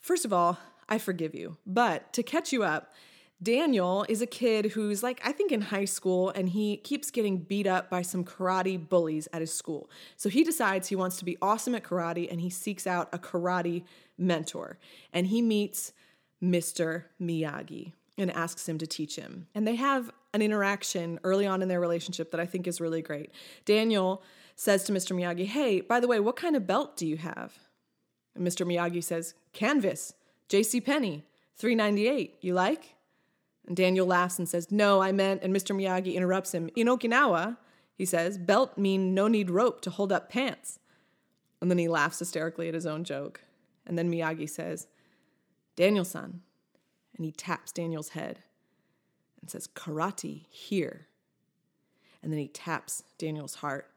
first 0.00 0.24
of 0.24 0.32
all, 0.32 0.58
I 0.88 0.98
forgive 0.98 1.34
you. 1.34 1.56
But 1.66 2.12
to 2.14 2.22
catch 2.22 2.52
you 2.52 2.62
up, 2.62 2.92
Daniel 3.40 4.04
is 4.08 4.20
a 4.20 4.26
kid 4.26 4.72
who's 4.72 5.02
like, 5.02 5.20
I 5.24 5.30
think 5.30 5.52
in 5.52 5.60
high 5.60 5.84
school, 5.84 6.30
and 6.30 6.48
he 6.48 6.76
keeps 6.78 7.10
getting 7.10 7.38
beat 7.38 7.68
up 7.68 7.88
by 7.88 8.02
some 8.02 8.24
karate 8.24 8.88
bullies 8.88 9.28
at 9.32 9.40
his 9.40 9.52
school. 9.52 9.88
So 10.16 10.28
he 10.28 10.42
decides 10.42 10.88
he 10.88 10.96
wants 10.96 11.18
to 11.18 11.24
be 11.24 11.36
awesome 11.40 11.74
at 11.76 11.84
karate 11.84 12.30
and 12.30 12.40
he 12.40 12.50
seeks 12.50 12.86
out 12.86 13.08
a 13.12 13.18
karate 13.18 13.84
mentor. 14.16 14.78
And 15.12 15.28
he 15.28 15.40
meets 15.40 15.92
Mr. 16.42 17.04
Miyagi 17.20 17.92
and 18.16 18.32
asks 18.32 18.68
him 18.68 18.78
to 18.78 18.86
teach 18.86 19.14
him. 19.14 19.46
And 19.54 19.68
they 19.68 19.76
have 19.76 20.10
an 20.34 20.42
interaction 20.42 21.20
early 21.22 21.46
on 21.46 21.62
in 21.62 21.68
their 21.68 21.80
relationship 21.80 22.32
that 22.32 22.40
I 22.40 22.46
think 22.46 22.66
is 22.66 22.80
really 22.80 23.02
great. 23.02 23.30
Daniel 23.64 24.22
says 24.56 24.82
to 24.84 24.92
Mr. 24.92 25.14
Miyagi, 25.14 25.46
Hey, 25.46 25.80
by 25.80 26.00
the 26.00 26.08
way, 26.08 26.18
what 26.18 26.34
kind 26.34 26.56
of 26.56 26.66
belt 26.66 26.96
do 26.96 27.06
you 27.06 27.18
have? 27.18 27.56
And 28.38 28.46
Mr. 28.46 28.64
Miyagi 28.64 29.02
says, 29.02 29.34
Canvas, 29.52 30.14
J.C. 30.48 30.80
Penney, 30.80 31.24
398. 31.56 32.38
You 32.40 32.54
like? 32.54 32.94
And 33.66 33.76
Daniel 33.76 34.06
laughs 34.06 34.38
and 34.38 34.48
says, 34.48 34.70
No, 34.70 35.02
I 35.02 35.12
meant, 35.12 35.42
and 35.42 35.54
Mr. 35.54 35.76
Miyagi 35.76 36.14
interrupts 36.14 36.54
him. 36.54 36.70
In 36.76 36.86
Okinawa, 36.86 37.58
he 37.98 38.04
says, 38.04 38.38
belt 38.38 38.78
mean 38.78 39.12
no 39.12 39.26
need 39.26 39.50
rope 39.50 39.80
to 39.82 39.90
hold 39.90 40.12
up 40.12 40.30
pants. 40.30 40.78
And 41.60 41.68
then 41.68 41.78
he 41.78 41.88
laughs 41.88 42.20
hysterically 42.20 42.68
at 42.68 42.74
his 42.74 42.86
own 42.86 43.02
joke. 43.02 43.40
And 43.84 43.98
then 43.98 44.10
Miyagi 44.10 44.48
says, 44.48 44.86
Daniel 45.74 46.04
san. 46.04 46.40
And 47.16 47.26
he 47.26 47.32
taps 47.32 47.72
Daniel's 47.72 48.10
head 48.10 48.38
and 49.40 49.50
says, 49.50 49.66
Karate 49.66 50.46
here. 50.48 51.08
And 52.22 52.32
then 52.32 52.38
he 52.38 52.46
taps 52.46 53.02
Daniel's 53.18 53.56
heart 53.56 53.90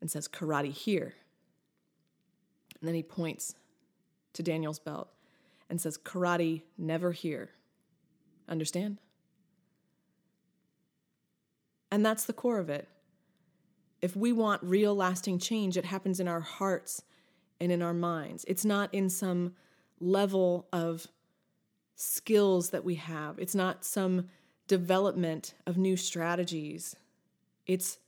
and 0.00 0.10
says, 0.10 0.26
Karate 0.26 0.72
here. 0.72 1.14
And 2.82 2.88
then 2.88 2.96
he 2.96 3.04
points 3.04 3.54
to 4.32 4.42
Daniel's 4.42 4.80
belt 4.80 5.08
and 5.70 5.80
says, 5.80 5.96
Karate 5.96 6.62
never 6.76 7.12
here. 7.12 7.50
Understand? 8.48 8.98
And 11.92 12.04
that's 12.04 12.24
the 12.24 12.32
core 12.32 12.58
of 12.58 12.68
it. 12.68 12.88
If 14.00 14.16
we 14.16 14.32
want 14.32 14.64
real 14.64 14.96
lasting 14.96 15.38
change, 15.38 15.76
it 15.76 15.84
happens 15.84 16.18
in 16.18 16.26
our 16.26 16.40
hearts 16.40 17.04
and 17.60 17.70
in 17.70 17.82
our 17.82 17.94
minds. 17.94 18.44
It's 18.48 18.64
not 18.64 18.92
in 18.92 19.08
some 19.08 19.54
level 20.00 20.66
of 20.72 21.06
skills 21.94 22.70
that 22.70 22.84
we 22.84 22.96
have, 22.96 23.38
it's 23.38 23.54
not 23.54 23.84
some 23.84 24.28
development 24.66 25.54
of 25.68 25.76
new 25.76 25.96
strategies. 25.96 26.96
It's 27.64 27.98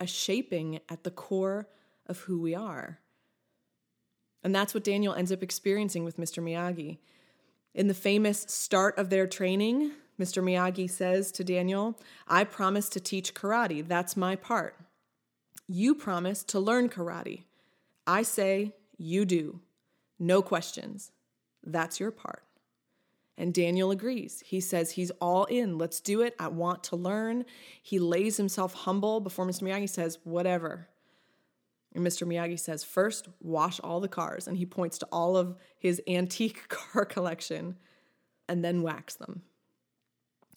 a 0.00 0.08
shaping 0.08 0.80
at 0.88 1.04
the 1.04 1.12
core 1.12 1.68
of 2.08 2.18
who 2.20 2.40
we 2.40 2.56
are. 2.56 2.98
And 4.44 4.54
that's 4.54 4.74
what 4.74 4.84
Daniel 4.84 5.14
ends 5.14 5.32
up 5.32 5.42
experiencing 5.42 6.04
with 6.04 6.18
Mr. 6.18 6.42
Miyagi. 6.42 6.98
In 7.74 7.88
the 7.88 7.94
famous 7.94 8.44
start 8.46 8.96
of 8.98 9.10
their 9.10 9.26
training, 9.26 9.92
Mr. 10.20 10.42
Miyagi 10.42 10.88
says 10.88 11.32
to 11.32 11.42
Daniel, 11.42 11.98
I 12.28 12.44
promise 12.44 12.88
to 12.90 13.00
teach 13.00 13.34
karate. 13.34 13.86
That's 13.88 14.16
my 14.16 14.36
part. 14.36 14.76
You 15.66 15.94
promise 15.94 16.44
to 16.44 16.60
learn 16.60 16.88
karate. 16.88 17.44
I 18.06 18.22
say, 18.22 18.74
you 18.98 19.24
do. 19.24 19.60
No 20.18 20.42
questions. 20.42 21.10
That's 21.64 21.98
your 21.98 22.10
part. 22.10 22.44
And 23.36 23.52
Daniel 23.52 23.90
agrees. 23.90 24.42
He 24.46 24.60
says 24.60 24.92
he's 24.92 25.10
all 25.20 25.46
in. 25.46 25.78
Let's 25.78 26.00
do 26.00 26.20
it. 26.20 26.36
I 26.38 26.48
want 26.48 26.84
to 26.84 26.96
learn. 26.96 27.44
He 27.82 27.98
lays 27.98 28.36
himself 28.36 28.74
humble 28.74 29.20
before 29.20 29.46
Mr. 29.46 29.62
Miyagi 29.62 29.88
says, 29.88 30.18
whatever. 30.22 30.88
And 31.94 32.04
Mr. 32.04 32.26
Miyagi 32.26 32.58
says, 32.58 32.82
first, 32.82 33.28
wash 33.40 33.78
all 33.80 34.00
the 34.00 34.08
cars. 34.08 34.48
And 34.48 34.56
he 34.56 34.66
points 34.66 34.98
to 34.98 35.08
all 35.12 35.36
of 35.36 35.56
his 35.78 36.02
antique 36.08 36.68
car 36.68 37.04
collection 37.04 37.76
and 38.48 38.64
then 38.64 38.82
wax 38.82 39.14
them. 39.14 39.42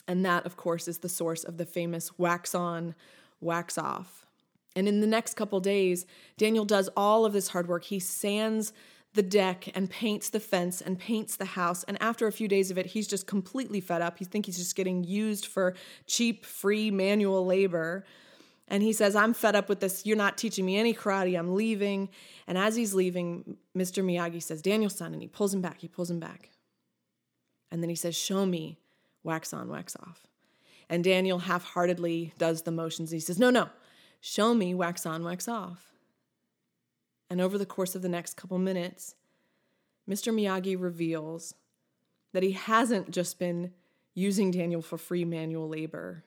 And 0.08 0.26
that, 0.26 0.46
of 0.46 0.58
course, 0.58 0.88
is 0.88 1.00
the 1.00 1.10
source 1.10 1.44
of 1.44 1.58
the 1.58 1.66
famous 1.66 2.18
wax 2.18 2.56
on, 2.56 2.96
wax 3.42 3.78
off. 3.78 4.26
And 4.76 4.88
in 4.88 5.02
the 5.02 5.08
next 5.08 5.34
couple 5.34 5.60
days, 5.60 6.06
Daniel 6.38 6.66
does 6.66 6.90
all 6.96 7.26
of 7.26 7.34
this 7.34 7.50
hard 7.50 7.68
work. 7.68 7.84
He 7.86 8.00
sands 8.00 8.74
the 9.14 9.24
deck 9.24 9.68
and 9.76 9.90
paints 9.90 10.30
the 10.30 10.40
fence 10.40 10.82
and 10.82 11.00
paints 11.00 11.36
the 11.36 11.46
house. 11.46 11.84
And 11.84 12.02
after 12.02 12.28
a 12.28 12.32
few 12.32 12.48
days 12.48 12.70
of 12.72 12.78
it, 12.78 12.88
he's 12.88 13.08
just 13.08 13.28
completely 13.28 13.82
fed 13.82 14.02
up. 14.02 14.20
He 14.20 14.26
thinks 14.26 14.46
he's 14.46 14.58
just 14.58 14.76
getting 14.76 15.04
used 15.04 15.48
for 15.48 15.76
cheap, 16.06 16.46
free 16.46 16.92
manual 16.92 17.46
labor. 17.46 18.06
And 18.68 18.84
he 18.84 18.92
says, 18.92 19.16
I'm 19.16 19.34
fed 19.34 19.56
up 19.56 19.70
with 19.70 19.80
this. 19.80 20.06
You're 20.06 20.18
not 20.18 20.38
teaching 20.38 20.66
me 20.66 20.78
any 20.78 20.94
karate. 20.94 21.40
I'm 21.40 21.56
leaving. 21.56 22.10
And 22.48 22.58
as 22.58 22.76
he's 22.76 22.94
leaving, 22.94 23.58
Mr. 23.76 24.04
Miyagi 24.04 24.44
says, 24.44 24.62
Daniel 24.62 24.90
san, 24.90 25.14
and 25.14 25.22
he 25.22 25.28
pulls 25.28 25.54
him 25.54 25.62
back. 25.62 25.80
He 25.80 25.88
pulls 25.88 26.12
him 26.12 26.20
back. 26.20 26.50
And 27.72 27.82
then 27.82 27.90
he 27.90 27.96
says, 27.96 28.16
Show 28.16 28.46
me 28.46 28.78
wax 29.24 29.54
on, 29.54 29.70
wax 29.70 29.96
off. 29.96 30.28
And 30.90 31.04
Daniel 31.04 31.40
half 31.40 31.64
heartedly 31.64 32.34
does 32.38 32.64
the 32.64 32.72
motions. 32.72 33.12
He 33.12 33.20
says, 33.20 33.40
No, 33.40 33.50
no, 33.50 33.70
show 34.20 34.54
me 34.54 34.74
wax 34.74 35.06
on, 35.06 35.24
wax 35.24 35.48
off. 35.48 35.94
And 37.30 37.42
over 37.42 37.58
the 37.58 37.66
course 37.66 37.96
of 37.96 38.02
the 38.02 38.10
next 38.10 38.36
couple 38.36 38.58
minutes, 38.58 39.16
Mr. 40.10 40.34
Miyagi 40.34 40.80
reveals 40.80 41.54
that 42.34 42.44
he 42.44 42.52
hasn't 42.52 43.12
just 43.12 43.40
been 43.40 43.72
using 44.14 44.52
Daniel 44.52 44.82
for 44.82 44.98
free 44.98 45.26
manual 45.26 45.68
labor, 45.68 46.24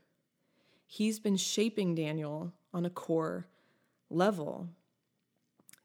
he's 0.91 1.21
been 1.21 1.37
shaping 1.37 1.95
Daniel 1.95 2.53
on 2.75 2.85
a 2.85 2.91
core 2.91 3.47
level. 4.11 4.69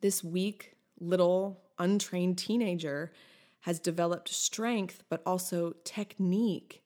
This 0.01 0.23
weak, 0.23 0.77
little, 0.99 1.61
untrained 1.77 2.39
teenager 2.39 3.11
has 3.61 3.79
developed 3.79 4.29
strength, 4.29 5.03
but 5.07 5.21
also 5.23 5.75
technique 5.83 6.81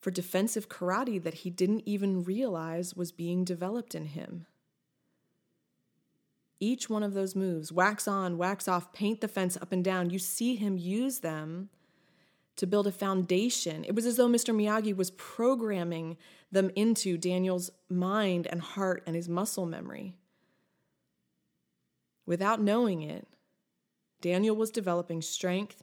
for 0.00 0.12
defensive 0.12 0.68
karate 0.68 1.20
that 1.20 1.34
he 1.34 1.50
didn't 1.50 1.82
even 1.86 2.22
realize 2.22 2.94
was 2.94 3.10
being 3.10 3.42
developed 3.42 3.96
in 3.96 4.06
him. 4.06 4.46
Each 6.60 6.88
one 6.88 7.02
of 7.02 7.14
those 7.14 7.34
moves, 7.34 7.72
wax 7.72 8.06
on, 8.06 8.38
wax 8.38 8.68
off, 8.68 8.92
paint 8.92 9.20
the 9.20 9.26
fence 9.26 9.56
up 9.56 9.72
and 9.72 9.82
down, 9.82 10.10
you 10.10 10.20
see 10.20 10.54
him 10.54 10.76
use 10.78 11.18
them 11.18 11.68
to 12.62 12.66
build 12.68 12.86
a 12.86 12.92
foundation. 12.92 13.82
It 13.82 13.96
was 13.96 14.06
as 14.06 14.16
though 14.16 14.28
Mr. 14.28 14.54
Miyagi 14.54 14.96
was 14.96 15.10
programming 15.10 16.16
them 16.52 16.70
into 16.76 17.18
Daniel's 17.18 17.72
mind 17.90 18.46
and 18.46 18.60
heart 18.60 19.02
and 19.04 19.16
his 19.16 19.28
muscle 19.28 19.66
memory. 19.66 20.14
Without 22.24 22.62
knowing 22.62 23.02
it, 23.02 23.26
Daniel 24.20 24.54
was 24.54 24.70
developing 24.70 25.22
strength 25.22 25.82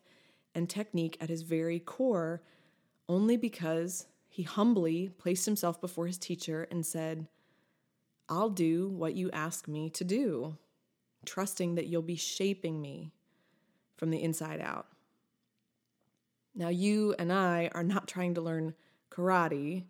and 0.56 0.70
technique 0.70 1.18
at 1.20 1.28
his 1.28 1.42
very 1.42 1.80
core 1.82 2.42
only 3.10 3.36
because 3.36 4.08
he 4.30 4.44
humbly 4.44 5.10
placed 5.18 5.46
himself 5.46 5.82
before 5.82 6.08
his 6.08 6.18
teacher 6.18 6.66
and 6.72 6.86
said, 6.86 7.28
I'll 8.30 8.50
do 8.50 8.88
what 8.88 9.16
you 9.16 9.30
ask 9.32 9.68
me 9.68 9.90
to 9.90 10.06
do, 10.06 10.56
trusting 11.26 11.76
that 11.76 11.88
you'll 11.88 12.04
be 12.04 12.16
shaping 12.16 12.82
me 12.82 13.12
from 13.98 14.12
the 14.12 14.24
inside 14.24 14.62
out. 14.62 14.88
Now, 16.56 16.70
you 16.70 17.16
and 17.18 17.32
I 17.32 17.70
are 17.74 17.84
not 17.84 18.08
trying 18.08 18.34
to 18.36 18.42
learn 18.42 18.74
karate. 19.12 19.86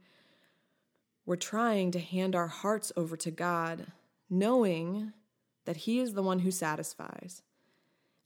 We're 1.26 1.36
trying 1.36 1.91
to 1.91 2.00
hand 2.00 2.36
our 2.36 2.48
hearts 2.48 2.91
over 2.95 3.15
to 3.17 3.32
God, 3.32 3.88
knowing 4.30 5.13
that 5.65 5.78
He 5.78 6.00
is 6.00 6.13
the 6.13 6.24
one 6.24 6.39
who 6.39 6.52
satisfies 6.52 7.41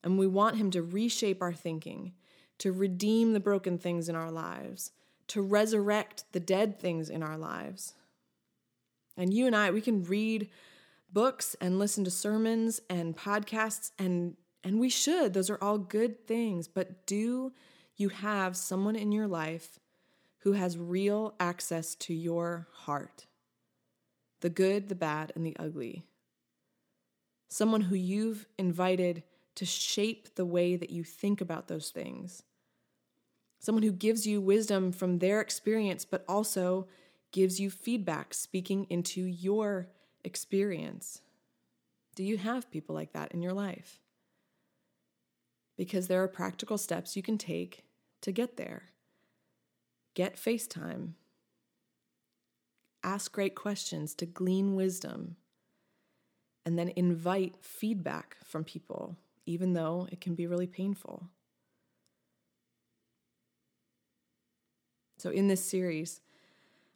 and 0.04 0.17
we 0.17 0.28
want 0.28 0.58
Him 0.58 0.69
to 0.72 0.82
reshape 0.82 1.41
our 1.41 1.54
thinking, 1.54 2.13
to 2.60 2.72
redeem 2.72 3.34
the 3.34 3.39
broken 3.39 3.78
things 3.78 4.10
in 4.10 4.15
our 4.15 4.32
lives, 4.32 4.91
to 5.28 5.41
resurrect 5.41 6.26
the 6.34 6.39
dead 6.39 6.80
things 6.80 7.10
in 7.10 7.24
our 7.24 7.38
lives. 7.38 7.93
And 9.15 9.34
you 9.34 9.48
and 9.48 9.56
I, 9.56 9.72
we 9.72 9.82
can 9.82 10.04
read 10.04 10.50
books 11.12 11.56
and 11.62 11.80
listen 11.80 12.04
to 12.04 12.12
sermons 12.12 12.82
and 12.89 13.15
podcasts, 13.15 13.91
and, 13.98 14.36
and 14.63 14.80
we 14.80 14.89
should. 14.89 15.34
Those 15.34 15.50
are 15.50 15.60
all 15.62 15.78
good 15.78 16.28
things. 16.28 16.67
But 16.67 17.06
do 17.06 17.54
you 17.95 18.10
have 18.10 18.58
someone 18.58 18.95
in 18.95 19.12
your 19.12 19.27
life 19.27 19.79
who 20.39 20.53
has 20.53 20.77
real 20.77 21.36
access 21.39 21.95
to 21.95 22.13
your 22.13 22.67
heart? 22.71 23.27
The 24.41 24.49
good, 24.49 24.89
the 24.89 24.95
bad, 24.95 25.32
and 25.36 25.45
the 25.45 25.56
ugly. 25.58 26.03
Someone 27.47 27.82
who 27.82 27.95
you've 27.95 28.47
invited 28.58 29.23
to 29.56 29.65
shape 29.65 30.36
the 30.36 30.45
way 30.45 30.75
that 30.75 30.89
you 30.89 31.03
think 31.03 31.39
about 31.39 31.67
those 31.67 31.91
things. 31.91 32.43
Someone 33.60 33.84
who 33.84 33.91
gives 33.91 34.27
you 34.27 34.41
wisdom 34.41 34.91
from 34.91 35.19
their 35.19 35.39
experience, 35.39 36.03
but 36.03 36.25
also 36.27 36.88
gives 37.32 37.60
you 37.60 37.69
feedback 37.69 38.34
speaking 38.34 38.86
into 38.89 39.21
your 39.21 39.88
experience. 40.23 41.21
Do 42.15 42.23
you 42.23 42.38
have 42.38 42.69
people 42.69 42.93
like 42.93 43.13
that 43.13 43.32
in 43.32 43.41
your 43.41 43.53
life? 43.53 44.03
Because 45.84 46.08
there 46.08 46.24
are 46.24 46.28
practical 46.28 46.78
steps 46.78 47.15
you 47.15 47.24
can 47.24 47.38
take 47.38 47.84
to 48.22 48.32
get 48.32 48.58
there. 48.58 48.91
Get 50.13 50.38
FaceTime. 50.38 51.13
Ask 53.04 53.34
great 53.34 53.56
questions 53.56 54.13
to 54.15 54.26
glean 54.26 54.76
wisdom. 54.76 55.36
And 56.65 56.80
then 56.80 56.93
invite 56.96 57.56
feedback 57.62 58.38
from 58.46 58.63
people 58.63 59.17
even 59.46 59.74
though 59.74 60.08
it 60.12 60.22
can 60.22 60.36
be 60.36 60.48
really 60.48 60.67
painful. 60.67 61.28
So, 65.17 65.30
in 65.30 65.48
this 65.48 65.63
series, 65.63 66.22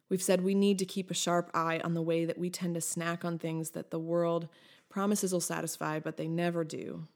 we've 0.08 0.22
said 0.22 0.42
we 0.42 0.54
need 0.54 0.78
to 0.78 0.84
keep 0.84 1.10
a 1.10 1.14
sharp 1.14 1.50
eye 1.54 1.80
on 1.82 1.94
the 1.94 2.02
way 2.02 2.24
that 2.24 2.38
we 2.38 2.50
tend 2.50 2.74
to 2.74 2.80
snack 2.80 3.24
on 3.24 3.38
things 3.38 3.70
that 3.70 3.90
the 3.90 3.98
world 3.98 4.48
promises 4.88 5.32
will 5.32 5.40
satisfy, 5.40 5.98
but 5.98 6.16
they 6.16 6.28
never 6.28 6.64
do. 6.64 7.06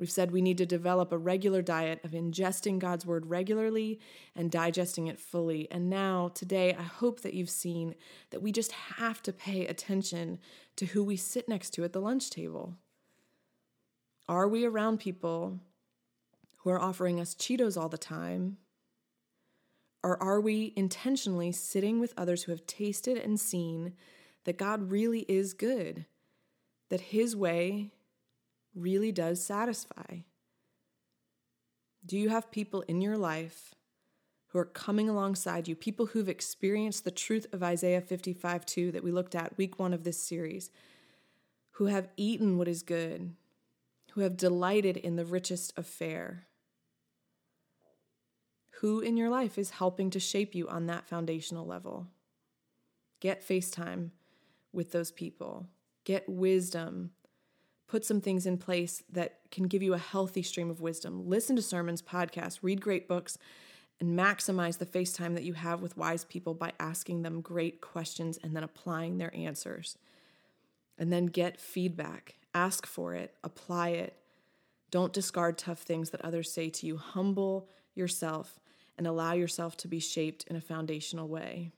We've 0.00 0.10
said 0.10 0.30
we 0.30 0.40
need 0.40 0.56
to 0.56 0.64
develop 0.64 1.12
a 1.12 1.18
regular 1.18 1.60
diet 1.60 2.00
of 2.04 2.12
ingesting 2.12 2.78
God's 2.78 3.04
word 3.04 3.26
regularly 3.26 4.00
and 4.34 4.50
digesting 4.50 5.08
it 5.08 5.20
fully. 5.20 5.70
And 5.70 5.90
now, 5.90 6.28
today, 6.28 6.74
I 6.74 6.84
hope 6.84 7.20
that 7.20 7.34
you've 7.34 7.50
seen 7.50 7.94
that 8.30 8.40
we 8.40 8.50
just 8.50 8.72
have 8.72 9.22
to 9.24 9.32
pay 9.34 9.66
attention 9.66 10.38
to 10.76 10.86
who 10.86 11.04
we 11.04 11.16
sit 11.16 11.50
next 11.50 11.74
to 11.74 11.84
at 11.84 11.92
the 11.92 12.00
lunch 12.00 12.30
table. 12.30 12.76
Are 14.26 14.48
we 14.48 14.64
around 14.64 15.00
people 15.00 15.60
who 16.60 16.70
are 16.70 16.80
offering 16.80 17.20
us 17.20 17.34
Cheetos 17.34 17.78
all 17.78 17.90
the 17.90 17.98
time? 17.98 18.56
Or 20.02 20.16
are 20.22 20.40
we 20.40 20.72
intentionally 20.76 21.52
sitting 21.52 22.00
with 22.00 22.14
others 22.16 22.44
who 22.44 22.52
have 22.52 22.66
tasted 22.66 23.18
and 23.18 23.38
seen 23.38 23.92
that 24.44 24.56
God 24.56 24.90
really 24.90 25.26
is 25.28 25.52
good, 25.52 26.06
that 26.88 27.02
His 27.02 27.36
way 27.36 27.90
really 28.74 29.12
does 29.12 29.42
satisfy? 29.42 30.18
Do 32.04 32.16
you 32.16 32.28
have 32.30 32.50
people 32.50 32.82
in 32.82 33.00
your 33.00 33.16
life 33.16 33.74
who 34.48 34.58
are 34.58 34.64
coming 34.64 35.08
alongside 35.08 35.68
you, 35.68 35.76
people 35.76 36.06
who've 36.06 36.28
experienced 36.28 37.04
the 37.04 37.10
truth 37.10 37.46
of 37.52 37.62
Isaiah 37.62 38.00
55 38.00 38.66
2 38.66 38.92
that 38.92 39.04
we 39.04 39.12
looked 39.12 39.34
at 39.34 39.56
week 39.56 39.78
one 39.78 39.94
of 39.94 40.04
this 40.04 40.20
series, 40.20 40.70
who 41.72 41.86
have 41.86 42.08
eaten 42.16 42.58
what 42.58 42.68
is 42.68 42.82
good, 42.82 43.34
who 44.12 44.22
have 44.22 44.36
delighted 44.36 44.96
in 44.96 45.16
the 45.16 45.24
richest 45.24 45.72
of 45.78 45.86
fare? 45.86 46.46
Who 48.80 49.00
in 49.00 49.16
your 49.16 49.28
life 49.28 49.58
is 49.58 49.70
helping 49.70 50.10
to 50.10 50.20
shape 50.20 50.54
you 50.54 50.66
on 50.68 50.86
that 50.86 51.06
foundational 51.06 51.66
level? 51.66 52.08
Get 53.20 53.46
FaceTime 53.46 54.10
with 54.72 54.90
those 54.90 55.10
people. 55.10 55.66
Get 56.04 56.28
wisdom. 56.28 57.10
Put 57.90 58.04
some 58.04 58.20
things 58.20 58.46
in 58.46 58.56
place 58.56 59.02
that 59.10 59.38
can 59.50 59.64
give 59.64 59.82
you 59.82 59.94
a 59.94 59.98
healthy 59.98 60.42
stream 60.42 60.70
of 60.70 60.80
wisdom. 60.80 61.28
Listen 61.28 61.56
to 61.56 61.62
sermons, 61.62 62.02
podcasts, 62.02 62.60
read 62.62 62.80
great 62.80 63.08
books, 63.08 63.36
and 63.98 64.18
maximize 64.18 64.78
the 64.78 64.86
FaceTime 64.86 65.34
that 65.34 65.42
you 65.42 65.54
have 65.54 65.82
with 65.82 65.96
wise 65.96 66.24
people 66.24 66.54
by 66.54 66.72
asking 66.78 67.22
them 67.22 67.40
great 67.40 67.80
questions 67.80 68.38
and 68.42 68.54
then 68.54 68.62
applying 68.62 69.18
their 69.18 69.34
answers. 69.34 69.98
And 70.98 71.12
then 71.12 71.26
get 71.26 71.58
feedback 71.58 72.36
Ask 72.54 72.86
for 72.86 73.14
it, 73.14 73.34
apply 73.44 73.90
it. 73.90 74.16
Don't 74.90 75.12
discard 75.12 75.56
tough 75.56 75.80
things 75.80 76.10
that 76.10 76.24
others 76.24 76.50
say 76.50 76.68
to 76.70 76.86
you. 76.86 76.96
Humble 76.96 77.68
yourself 77.94 78.58
and 78.98 79.06
allow 79.06 79.32
yourself 79.32 79.76
to 79.78 79.88
be 79.88 80.00
shaped 80.00 80.44
in 80.48 80.56
a 80.56 80.60
foundational 80.60 81.28
way. 81.28 81.70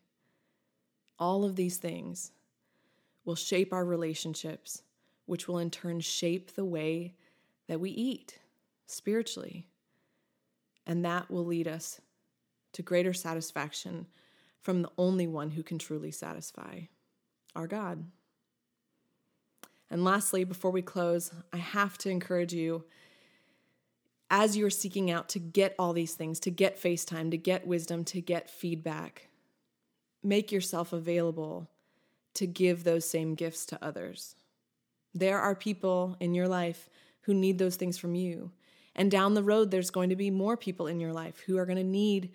All 1.19 1.45
of 1.45 1.57
these 1.57 1.77
things 1.77 2.33
will 3.25 3.35
shape 3.35 3.73
our 3.73 3.85
relationships, 3.85 4.83
which 5.27 5.49
will 5.49 5.59
in 5.59 5.71
turn 5.71 6.01
shape 6.01 6.55
the 6.55 6.65
way 6.65 7.15
that 7.69 7.81
we 7.81 7.91
eat 7.91 8.39
spiritually. 8.87 9.67
And 10.87 11.05
that 11.05 11.31
will 11.31 11.45
lead 11.45 11.69
us 11.69 12.01
to 12.73 12.83
greater 12.83 13.13
satisfaction 13.13 14.07
from 14.61 14.83
the 14.83 14.91
only 14.97 15.27
one 15.27 15.51
who 15.51 15.63
can 15.63 15.79
truly 15.79 16.11
satisfy 16.11 16.81
our 17.55 17.67
God. 17.67 18.05
And 19.91 20.05
lastly, 20.05 20.45
before 20.45 20.71
we 20.71 20.83
close, 20.83 21.33
I 21.53 21.59
have 21.59 21.99
to 21.99 22.09
encourage 22.09 22.55
you 22.55 22.85
as 24.31 24.57
you're 24.57 24.71
seeking 24.71 25.11
out 25.11 25.29
to 25.29 25.39
get 25.39 25.75
all 25.79 25.93
these 25.93 26.15
things, 26.15 26.41
to 26.41 26.51
get 26.51 26.81
FaceTime, 26.81 27.31
to 27.31 27.37
get 27.37 27.67
wisdom, 27.67 28.03
to 28.05 28.23
get 28.23 28.49
feedback, 28.49 29.29
make 30.23 30.51
yourself 30.51 30.95
available 30.95 31.69
to 32.35 32.47
give 32.47 32.85
those 32.85 33.05
same 33.05 33.35
gifts 33.35 33.67
to 33.67 33.85
others. 33.85 34.35
There 35.15 35.41
are 35.41 35.55
people 35.55 36.17
in 36.21 36.35
your 36.35 36.49
life 36.49 36.89
who 37.23 37.35
need 37.35 37.59
those 37.59 37.77
things 37.77 37.99
from 37.99 38.15
you. 38.15 38.51
And 38.95 39.11
down 39.11 39.35
the 39.35 39.43
road, 39.43 39.71
there's 39.71 39.91
going 39.91 40.11
to 40.11 40.17
be 40.17 40.31
more 40.31 40.57
people 40.57 40.87
in 40.87 41.01
your 41.01 41.13
life 41.13 41.41
who 41.47 41.57
are 41.59 41.67
going 41.67 41.79
to 41.79 41.85
need 41.85 42.31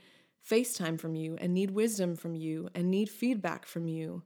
FaceTime 0.50 1.00
from 1.00 1.16
you 1.16 1.38
and 1.40 1.54
need 1.54 1.72
wisdom 1.72 2.16
from 2.16 2.36
you 2.36 2.70
and 2.74 2.90
need 2.90 3.10
feedback 3.10 3.66
from 3.66 3.88
you. 3.88 4.24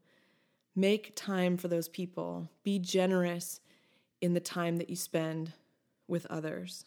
Make 0.76 1.14
time 1.16 1.58
for 1.58 1.68
those 1.68 1.90
people. 1.90 2.50
Be 2.64 2.80
generous 2.80 3.60
in 4.22 4.34
the 4.34 4.40
time 4.40 4.78
that 4.78 4.90
you 4.90 4.96
spend 4.96 5.54
with 6.08 6.26
others. 6.28 6.86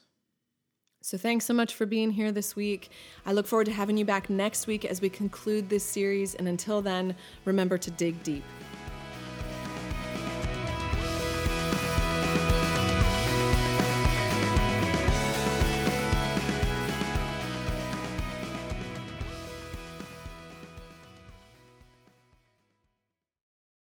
So, 1.03 1.19
thanks 1.19 1.45
so 1.45 1.53
much 1.53 1.75
for 1.75 1.85
being 1.85 2.13
here 2.13 2.33
this 2.33 2.57
week. 2.57 2.91
I 3.27 3.33
look 3.33 3.47
forward 3.47 3.67
to 3.67 3.73
having 3.73 3.99
you 3.99 4.07
back 4.07 4.31
next 4.31 4.67
week 4.67 4.87
as 4.87 5.03
we 5.03 5.11
conclude 5.11 5.69
this 5.69 5.85
series. 5.85 6.35
And 6.35 6.49
until 6.49 6.81
then, 6.81 7.15
remember 7.45 7.77
to 7.77 7.91
dig 7.91 8.23
deep. 8.23 8.45